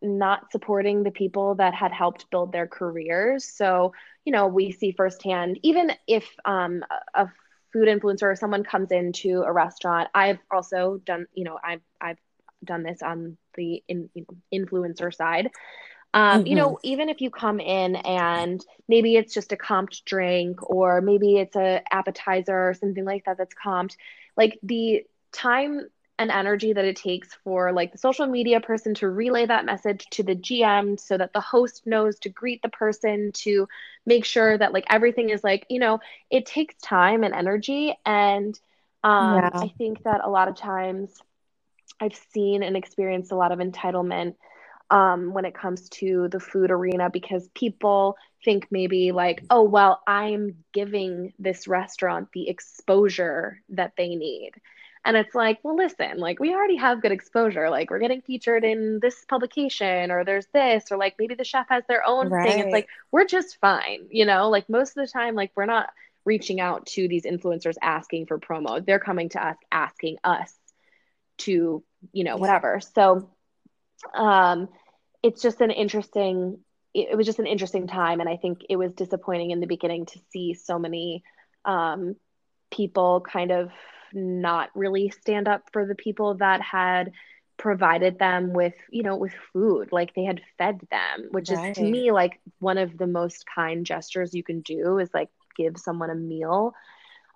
[0.00, 3.44] not supporting the people that had helped build their careers.
[3.44, 3.92] So,
[4.24, 7.28] you know, we see firsthand, even if um, a
[7.72, 12.18] food influencer or someone comes into a restaurant, I've also done, you know, I've, I've
[12.64, 15.50] done this on the in, you know, influencer side.
[16.14, 16.46] Um, mm-hmm.
[16.46, 21.02] You know, even if you come in and maybe it's just a comped drink or
[21.02, 23.96] maybe it's a appetizer or something like that that's comped,
[24.36, 25.82] like the time
[26.18, 30.04] and energy that it takes for like the social media person to relay that message
[30.10, 33.68] to the GM so that the host knows to greet the person to
[34.04, 36.00] make sure that like everything is like you know
[36.30, 38.58] it takes time and energy and
[39.04, 39.50] um, yeah.
[39.52, 41.16] I think that a lot of times
[42.00, 44.34] I've seen and experienced a lot of entitlement
[44.90, 50.00] um, when it comes to the food arena because people think maybe like, oh, well,
[50.06, 54.52] I'm giving this restaurant the exposure that they need.
[55.04, 57.70] And it's like, well, listen, like we already have good exposure.
[57.70, 61.66] Like we're getting featured in this publication, or there's this, or like maybe the chef
[61.68, 62.48] has their own right.
[62.48, 62.58] thing.
[62.60, 64.50] It's like we're just fine, you know.
[64.50, 65.90] Like most of the time, like we're not
[66.24, 68.84] reaching out to these influencers asking for promo.
[68.84, 70.54] They're coming to us asking us
[71.38, 71.82] to,
[72.12, 72.80] you know, whatever.
[72.80, 73.30] So,
[74.14, 74.68] um,
[75.22, 76.58] it's just an interesting.
[76.94, 79.66] It, it was just an interesting time, and I think it was disappointing in the
[79.66, 81.22] beginning to see so many
[81.64, 82.16] um,
[82.70, 83.70] people kind of
[84.12, 87.12] not really stand up for the people that had
[87.58, 91.70] provided them with you know with food like they had fed them which right.
[91.70, 95.28] is to me like one of the most kind gestures you can do is like
[95.56, 96.72] give someone a meal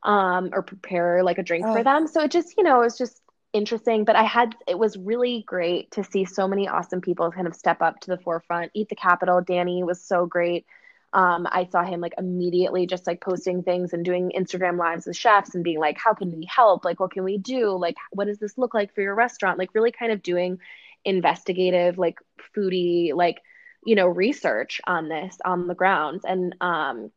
[0.05, 1.75] um or prepare like a drink oh.
[1.75, 3.21] for them so it just you know it's just
[3.53, 7.47] interesting but i had it was really great to see so many awesome people kind
[7.47, 10.65] of step up to the forefront eat the capital danny was so great
[11.15, 15.17] um, I saw him like immediately just like posting things and doing Instagram lives with
[15.17, 16.85] chefs and being like, how can we help?
[16.85, 17.77] Like, what can we do?
[17.77, 19.59] Like, what does this look like for your restaurant?
[19.59, 20.59] Like, really kind of doing
[21.05, 22.19] investigative, like
[22.57, 23.43] foodie, like,
[23.85, 26.25] you know, research on this on the grounds.
[26.25, 27.11] And um,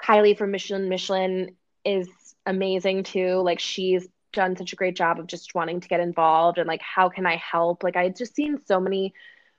[0.00, 2.08] Kylie from Michelin Michelin is
[2.46, 3.40] amazing too.
[3.40, 6.82] Like, she's done such a great job of just wanting to get involved and like,
[6.82, 7.82] how can I help?
[7.82, 9.14] Like, I just seen so many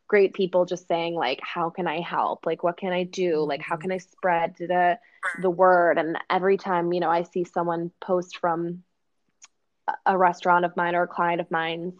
[0.07, 2.45] great people just saying like how can i help?
[2.45, 3.39] Like what can i do?
[3.39, 4.99] Like how can i spread the
[5.41, 5.97] the word?
[5.97, 8.84] And every time you know i see someone post from
[10.05, 11.95] a restaurant of mine or a client of mine's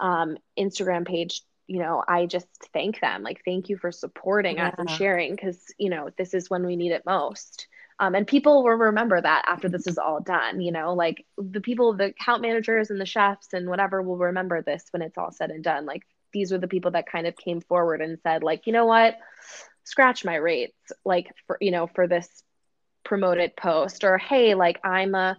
[0.00, 3.22] um, instagram page you know i just thank them.
[3.22, 4.68] Like thank you for supporting yeah.
[4.68, 7.68] us and sharing because you know this is when we need it most
[8.00, 11.60] um, and people will remember that after this is all done you know like the
[11.60, 15.32] people the account managers and the chefs and whatever will remember this when it's all
[15.32, 15.86] said and done.
[15.86, 18.86] Like these were the people that kind of came forward and said like you know
[18.86, 19.18] what?
[19.84, 22.42] Scratch my rates like for you know for this
[23.04, 25.36] promoted post or hey like i'm a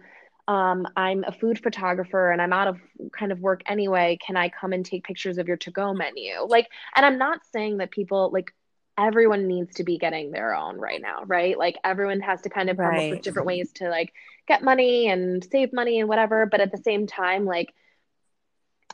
[0.48, 2.78] um, i'm a food photographer and i'm out of
[3.12, 4.16] kind of work anyway.
[4.24, 6.42] Can i come and take pictures of your to go menu?
[6.46, 8.54] Like and i'm not saying that people like
[8.98, 12.70] everyone needs to be getting their own right now right like everyone has to kind
[12.70, 13.06] of come right.
[13.06, 14.12] up with different ways to like
[14.48, 17.74] get money and save money and whatever but at the same time like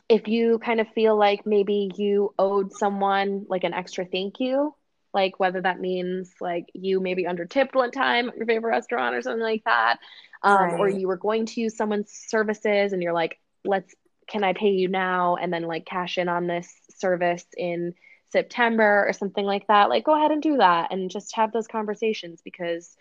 [0.09, 4.75] if you kind of feel like maybe you owed someone like an extra thank you,
[5.13, 9.15] like whether that means like you maybe under tipped one time at your favorite restaurant
[9.15, 9.97] or something like that,
[10.41, 10.79] um, right.
[10.79, 13.93] or you were going to use someone's services and you're like, let's,
[14.27, 17.93] can I pay you now and then like cash in on this service in
[18.33, 19.87] September or something like that?
[19.87, 22.97] Like, go ahead and do that and just have those conversations because,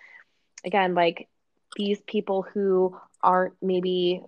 [0.65, 1.29] again, like
[1.77, 4.23] these people who aren't maybe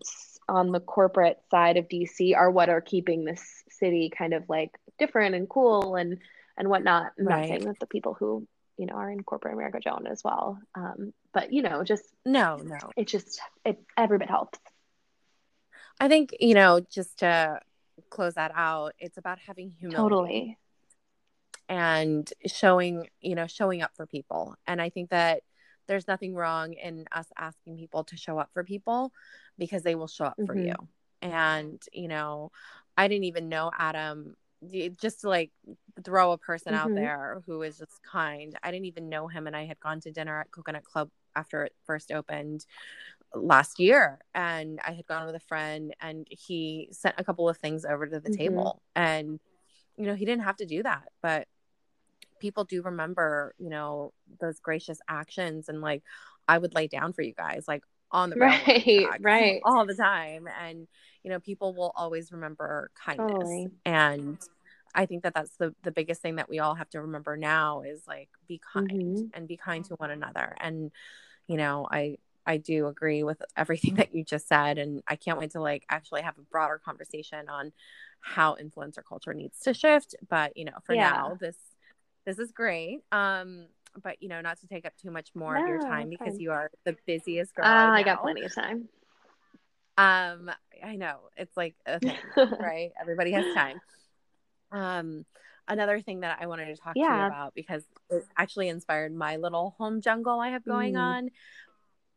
[0.49, 4.71] on the corporate side of DC are what are keeping this city kind of like
[4.99, 6.19] different and cool and
[6.57, 7.13] and whatnot.
[7.19, 7.41] I'm right.
[7.41, 8.47] not saying that the people who
[8.77, 12.57] you know are in corporate America don't as well, um, but you know, just no,
[12.57, 14.59] no, it just it every bit helps.
[16.01, 17.61] I think you know just to
[18.11, 20.03] close that out, it's about having humility.
[20.03, 20.59] Totally.
[21.69, 24.55] And showing, you know, showing up for people.
[24.67, 25.43] And I think that
[25.87, 29.13] there's nothing wrong in us asking people to show up for people
[29.59, 30.47] because they will show up mm-hmm.
[30.47, 30.75] for you.
[31.23, 32.53] And, you know,
[32.97, 34.37] I didn't even know Adam
[35.01, 35.51] just to like
[36.05, 36.83] throw a person mm-hmm.
[36.83, 38.57] out there who is just kind.
[38.63, 41.65] I didn't even know him and I had gone to dinner at Coconut Club after
[41.65, 42.65] it first opened
[43.35, 47.59] last year and I had gone with a friend and he sent a couple of
[47.59, 48.39] things over to the mm-hmm.
[48.39, 49.41] table and
[49.97, 51.49] you know he didn't have to do that but
[52.45, 56.03] people do remember, you know, those gracious actions and like
[56.47, 60.47] I would lay down for you guys like on the right, right, all the time,
[60.61, 60.87] and
[61.23, 63.69] you know, people will always remember kindness, totally.
[63.87, 64.37] and
[64.95, 67.81] I think that that's the the biggest thing that we all have to remember now
[67.81, 69.27] is like be kind mm-hmm.
[69.33, 70.93] and be kind to one another, and
[71.47, 74.77] you know, I I do agree with everything that you just said.
[74.77, 77.73] And I can't wait to like actually have a broader conversation on
[78.21, 80.15] how influencer culture needs to shift.
[80.29, 81.11] But you know, for yeah.
[81.11, 81.57] now, this
[82.25, 83.01] this is great.
[83.13, 83.67] Um,
[84.03, 86.35] but you know, not to take up too much more no, of your time because
[86.35, 86.41] fine.
[86.41, 87.67] you are the busiest girl.
[87.67, 88.89] Uh, I, I got plenty of time.
[89.97, 90.51] Um,
[90.83, 92.17] I know it's like a thing,
[92.61, 92.91] right?
[93.01, 93.81] Everybody has time.
[94.73, 95.25] Um,
[95.69, 97.09] another thing that I wanted to talk yeah.
[97.09, 101.01] to you about because it actually inspired my little home jungle I have going mm.
[101.01, 101.31] on.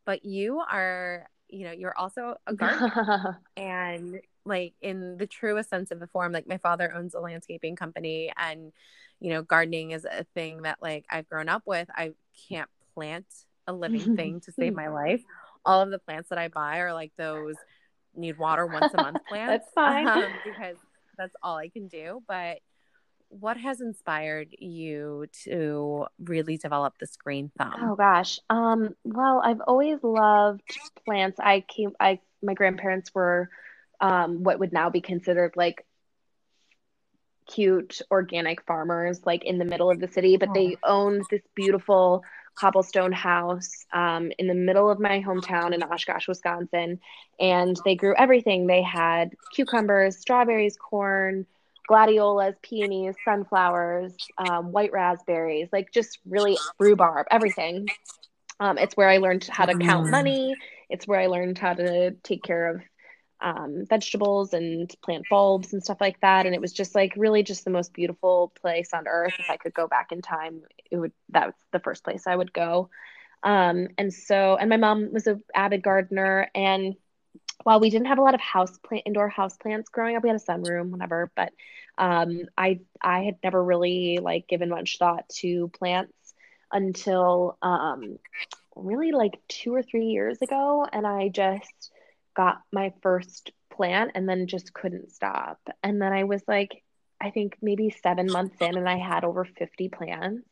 [0.06, 5.92] But you are, you know, you're also a gardener, and like in the truest sense
[5.92, 8.72] of the form, like my father owns a landscaping company, and
[9.20, 11.90] you know, gardening is a thing that like I've grown up with.
[11.94, 12.12] I
[12.50, 13.26] can't plant
[13.68, 15.22] a living thing to save my life.
[15.66, 17.56] All of the plants that I buy are like those
[18.16, 19.66] need water once a month plants.
[19.66, 20.08] that's fine.
[20.08, 20.78] Um, because
[21.18, 22.24] that's all I can do.
[22.28, 22.60] But
[23.30, 27.74] what has inspired you to really develop this green thumb?
[27.82, 28.40] Oh gosh.
[28.50, 30.62] Um, well, I've always loved
[31.06, 31.40] plants.
[31.40, 33.50] I came I my grandparents were
[34.00, 35.86] um, what would now be considered like
[37.48, 41.06] cute organic farmers like in the middle of the city, but they oh.
[41.06, 42.24] owned this beautiful
[42.56, 47.00] cobblestone house um, in the middle of my hometown in Oshkosh, Wisconsin.
[47.40, 48.68] And they grew everything.
[48.68, 51.46] They had cucumbers, strawberries, corn,
[51.88, 57.88] gladiolas, peonies, sunflowers, um, white raspberries, like just really rhubarb, everything.
[58.60, 60.12] Um, it's where I learned how to count mm.
[60.12, 60.56] money.
[60.90, 62.82] It's where I learned how to take care of
[63.42, 66.46] um, vegetables and plant bulbs and stuff like that.
[66.46, 69.34] And it was just like really just the most beautiful place on earth.
[69.38, 72.54] If I could go back in time, it would that's the first place I would
[72.54, 72.90] go.
[73.44, 76.50] Um, and so, and my mom was an avid gardener.
[76.56, 76.96] And
[77.64, 80.30] while we didn't have a lot of house plant, indoor house plants growing up, we
[80.30, 81.32] had a sunroom, whatever.
[81.36, 81.54] But
[81.98, 86.14] um, I I had never really like given much thought to plants
[86.72, 88.20] until um,
[88.76, 91.92] really like two or three years ago, and I just
[92.38, 95.60] got my first plant and then just couldn't stop.
[95.84, 96.84] And then I was like,
[97.20, 100.48] I think maybe seven months in, and I had over 50 plants.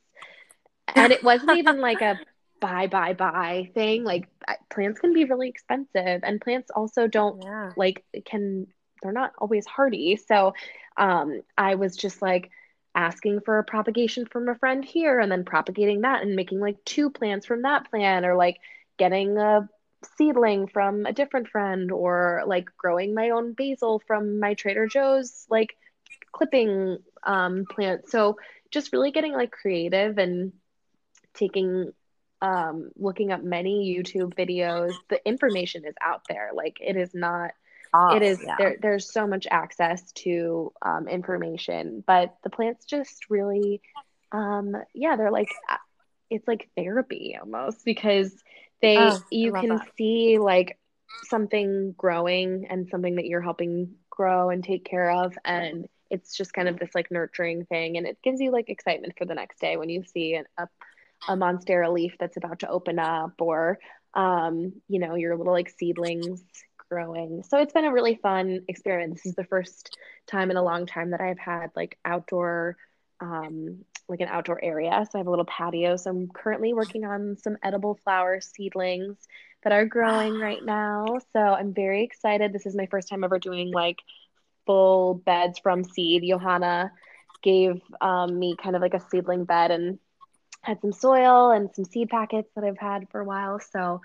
[0.95, 2.19] And it wasn't even like a
[2.59, 4.03] buy, buy, buy thing.
[4.03, 4.27] Like
[4.71, 7.71] plants can be really expensive, and plants also don't yeah.
[7.77, 8.65] like, can,
[9.03, 10.15] they're not always hardy.
[10.15, 10.53] So
[10.97, 12.49] um, I was just like,
[12.97, 16.77] asking for a propagation from a friend here and then propagating that and making like
[16.85, 18.57] two plants from that plant or like
[18.97, 19.67] getting a
[20.17, 25.45] seedling from a different friend or like growing my own basil from my Trader Joe's
[25.49, 25.75] like
[26.31, 28.09] clipping um, plant.
[28.09, 28.37] So
[28.71, 30.53] just really getting like creative and
[31.33, 31.91] taking
[32.41, 34.93] um, looking up many YouTube videos.
[35.09, 36.51] The information is out there.
[36.53, 37.51] Like it is not
[37.93, 38.55] oh, it is yeah.
[38.57, 43.81] there there's so much access to um, information, but the plants just really
[44.31, 45.49] um yeah, they're like
[46.29, 48.31] it's like therapy almost because
[48.81, 49.87] they oh, you can that.
[49.97, 50.77] see like
[51.29, 56.53] something growing and something that you're helping grow and take care of and it's just
[56.53, 59.59] kind of this like nurturing thing and it gives you like excitement for the next
[59.59, 60.67] day when you see an, a,
[61.27, 63.79] a monstera leaf that's about to open up or
[64.13, 66.43] um, you know your little like seedlings
[66.89, 69.97] growing so it's been a really fun experience this is the first
[70.27, 72.77] time in a long time that i've had like outdoor
[73.19, 75.05] um, like an outdoor area.
[75.05, 75.97] So I have a little patio.
[75.97, 79.17] So I'm currently working on some edible flower seedlings
[79.63, 81.19] that are growing right now.
[81.33, 82.53] So I'm very excited.
[82.53, 83.97] This is my first time ever doing like
[84.65, 86.23] full beds from seed.
[86.27, 86.91] Johanna
[87.41, 89.99] gave um, me kind of like a seedling bed and
[90.61, 93.59] had some soil and some seed packets that I've had for a while.
[93.59, 94.01] So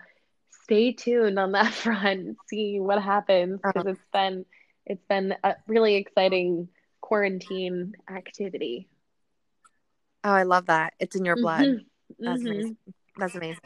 [0.65, 3.91] stay tuned on that front, see what happens because uh-huh.
[3.91, 4.45] it's been
[4.87, 6.69] it's been a really exciting
[7.01, 8.89] quarantine activity.
[10.25, 10.95] Oh, I love that.
[10.99, 11.63] It's in your blood.
[11.63, 12.25] Mm-hmm.
[12.25, 12.51] That's mm-hmm.
[12.51, 12.77] amazing.
[13.17, 13.61] That's amazing.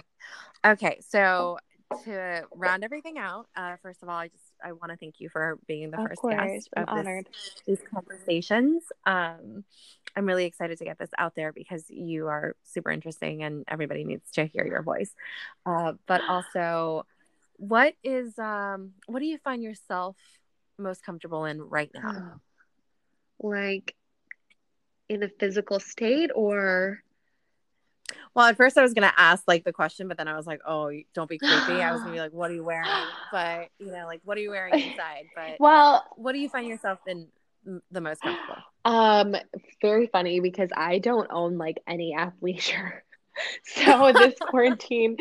[0.65, 1.59] Okay, so
[2.05, 5.29] to round everything out, uh, first of all, I just I want to thank you
[5.29, 6.35] for being the of first course.
[6.35, 7.29] guest I'm of honored.
[7.67, 8.83] This, these conversations.
[9.05, 9.65] Um,
[10.17, 14.05] I'm really excited to get this out there because you are super interesting and everybody
[14.05, 15.13] needs to hear your voice.
[15.67, 17.07] Uh, but also,
[17.57, 20.17] what is um, what do you find yourself
[20.79, 22.41] most comfortable in right now?
[23.41, 23.97] Like
[25.09, 27.03] in a physical state or?
[28.35, 30.47] Well at first i was going to ask like the question but then i was
[30.47, 31.81] like oh don't be creepy.
[31.83, 32.89] I was going to be like what are you wearing?
[33.33, 35.25] But you know like what are you wearing inside?
[35.35, 37.29] But well what do you find yourself in
[37.91, 38.57] the most comfortable?
[38.85, 39.35] um
[39.81, 42.93] very funny because i don't own like any athleisure.
[43.65, 45.17] So this quarantine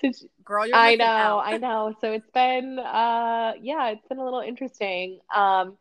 [0.00, 1.40] since girl you're i know out.
[1.44, 1.92] i know.
[2.00, 5.18] So it's been uh yeah it's been a little interesting.
[5.34, 5.76] Um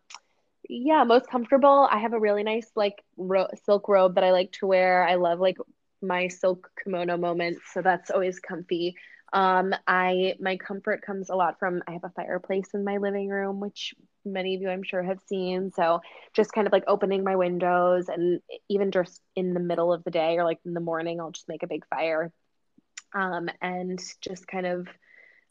[0.70, 1.88] yeah, most comfortable.
[1.90, 5.08] I have a really nice like ro- silk robe that I like to wear.
[5.08, 5.58] I love like
[6.02, 8.96] my silk kimono moments, so that's always comfy.
[9.34, 13.30] Um, I my comfort comes a lot from I have a fireplace in my living
[13.30, 13.94] room, which
[14.26, 15.72] many of you I'm sure have seen.
[15.72, 16.02] So
[16.34, 20.12] just kind of like opening my windows and even just in the middle of the
[20.12, 22.32] day or like in the morning, I'll just make a big fire.
[23.14, 24.88] Um, and just kind of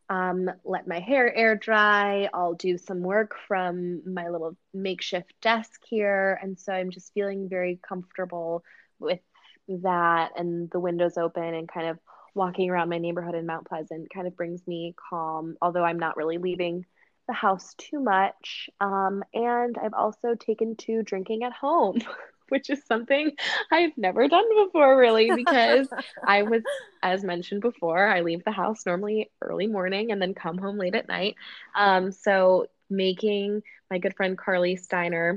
[0.09, 2.29] um, let my hair air dry.
[2.33, 6.39] I'll do some work from my little makeshift desk here.
[6.43, 8.63] And so I'm just feeling very comfortable
[8.99, 9.21] with
[9.69, 11.99] that and the windows open and kind of
[12.35, 16.17] walking around my neighborhood in Mount Pleasant kind of brings me calm, although I'm not
[16.17, 16.85] really leaving
[17.27, 18.71] the house too much.
[18.81, 21.99] Um, and I've also taken to drinking at home.
[22.49, 23.33] which is something
[23.71, 25.89] I've never done before, really, because
[26.27, 26.63] I was,
[27.03, 30.95] as mentioned before, I leave the house normally early morning and then come home late
[30.95, 31.37] at night.
[31.75, 35.37] Um, so, making my good friend Carly Steiner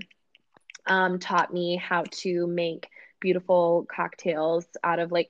[0.86, 2.88] um, taught me how to make
[3.20, 5.30] beautiful cocktails out of like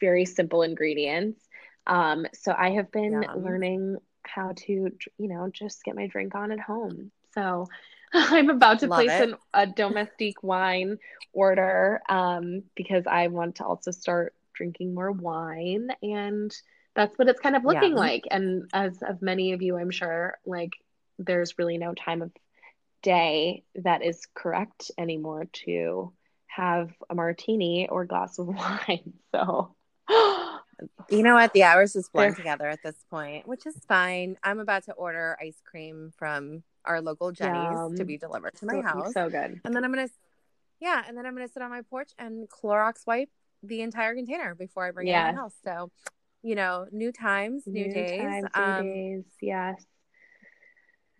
[0.00, 1.40] very simple ingredients.
[1.86, 6.52] Um, so, I have been learning how to, you know, just get my drink on
[6.52, 7.10] at home.
[7.34, 7.66] So,
[8.12, 10.98] I'm about to Love place an, a domestique wine
[11.32, 15.88] order um, because I want to also start drinking more wine.
[16.02, 16.54] And
[16.94, 17.98] that's what it's kind of looking yeah.
[17.98, 18.24] like.
[18.30, 20.72] And as of many of you, I'm sure, like
[21.18, 22.32] there's really no time of
[23.02, 26.12] day that is correct anymore to
[26.46, 29.12] have a martini or glass of wine.
[29.32, 29.74] So,
[31.08, 31.52] you know what?
[31.52, 34.36] The hours just blend together at this point, which is fine.
[34.42, 37.96] I'm about to order ice cream from our local Jeni's Yum.
[37.96, 39.12] to be delivered to my house.
[39.12, 39.60] So good.
[39.64, 40.08] And then I'm gonna,
[40.80, 43.30] yeah, and then I'm gonna sit on my porch and Clorox wipe
[43.62, 45.26] the entire container before I bring yes.
[45.26, 45.54] it in my house.
[45.64, 45.90] So,
[46.42, 49.24] you know, new times, new, new days, times, um, new days.
[49.40, 49.84] Yes.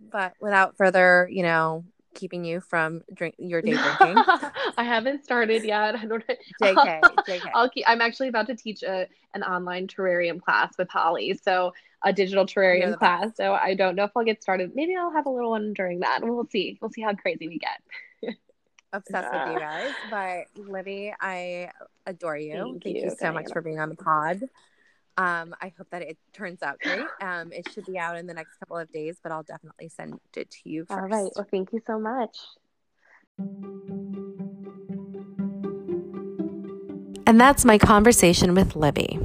[0.00, 4.16] But without further, you know, keeping you from drink your day drinking.
[4.76, 5.94] I haven't started yet.
[5.94, 6.24] I don't.
[6.60, 7.50] JK, JK.
[7.54, 7.84] I'll keep.
[7.86, 11.38] I'm actually about to teach a an online terrarium class with Holly.
[11.42, 11.72] So
[12.02, 13.26] a digital terrarium class.
[13.26, 13.36] Best.
[13.36, 14.72] So I don't know if I'll get started.
[14.74, 16.20] Maybe I'll have a little one during that.
[16.22, 16.78] We'll see.
[16.80, 18.36] We'll see how crazy we get.
[18.92, 19.92] Obsessed with you guys.
[20.10, 21.70] But Libby, I
[22.06, 22.52] adore you.
[22.52, 24.42] Thank, Thank you, you, so much for being on the pod.
[25.16, 27.04] Um, I hope that it turns out great.
[27.20, 30.18] Um, it should be out in the next couple of days, but I'll definitely send
[30.34, 30.98] it to you first.
[30.98, 31.30] All right.
[31.36, 32.36] Well, thank you so much.
[37.26, 39.18] And that's my conversation with Libby.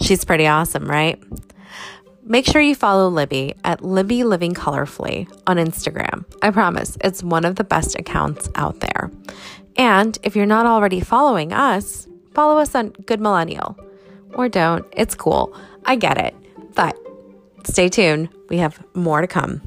[0.00, 1.22] She's pretty awesome, right?
[2.30, 6.26] Make sure you follow Libby at Libby Living Colorfully on Instagram.
[6.42, 9.10] I promise it's one of the best accounts out there.
[9.76, 13.78] And if you're not already following us, follow us on Good Millennial.
[14.34, 15.56] Or don't, it's cool.
[15.86, 16.34] I get it.
[16.74, 16.98] But
[17.64, 19.62] stay tuned, we have more to come.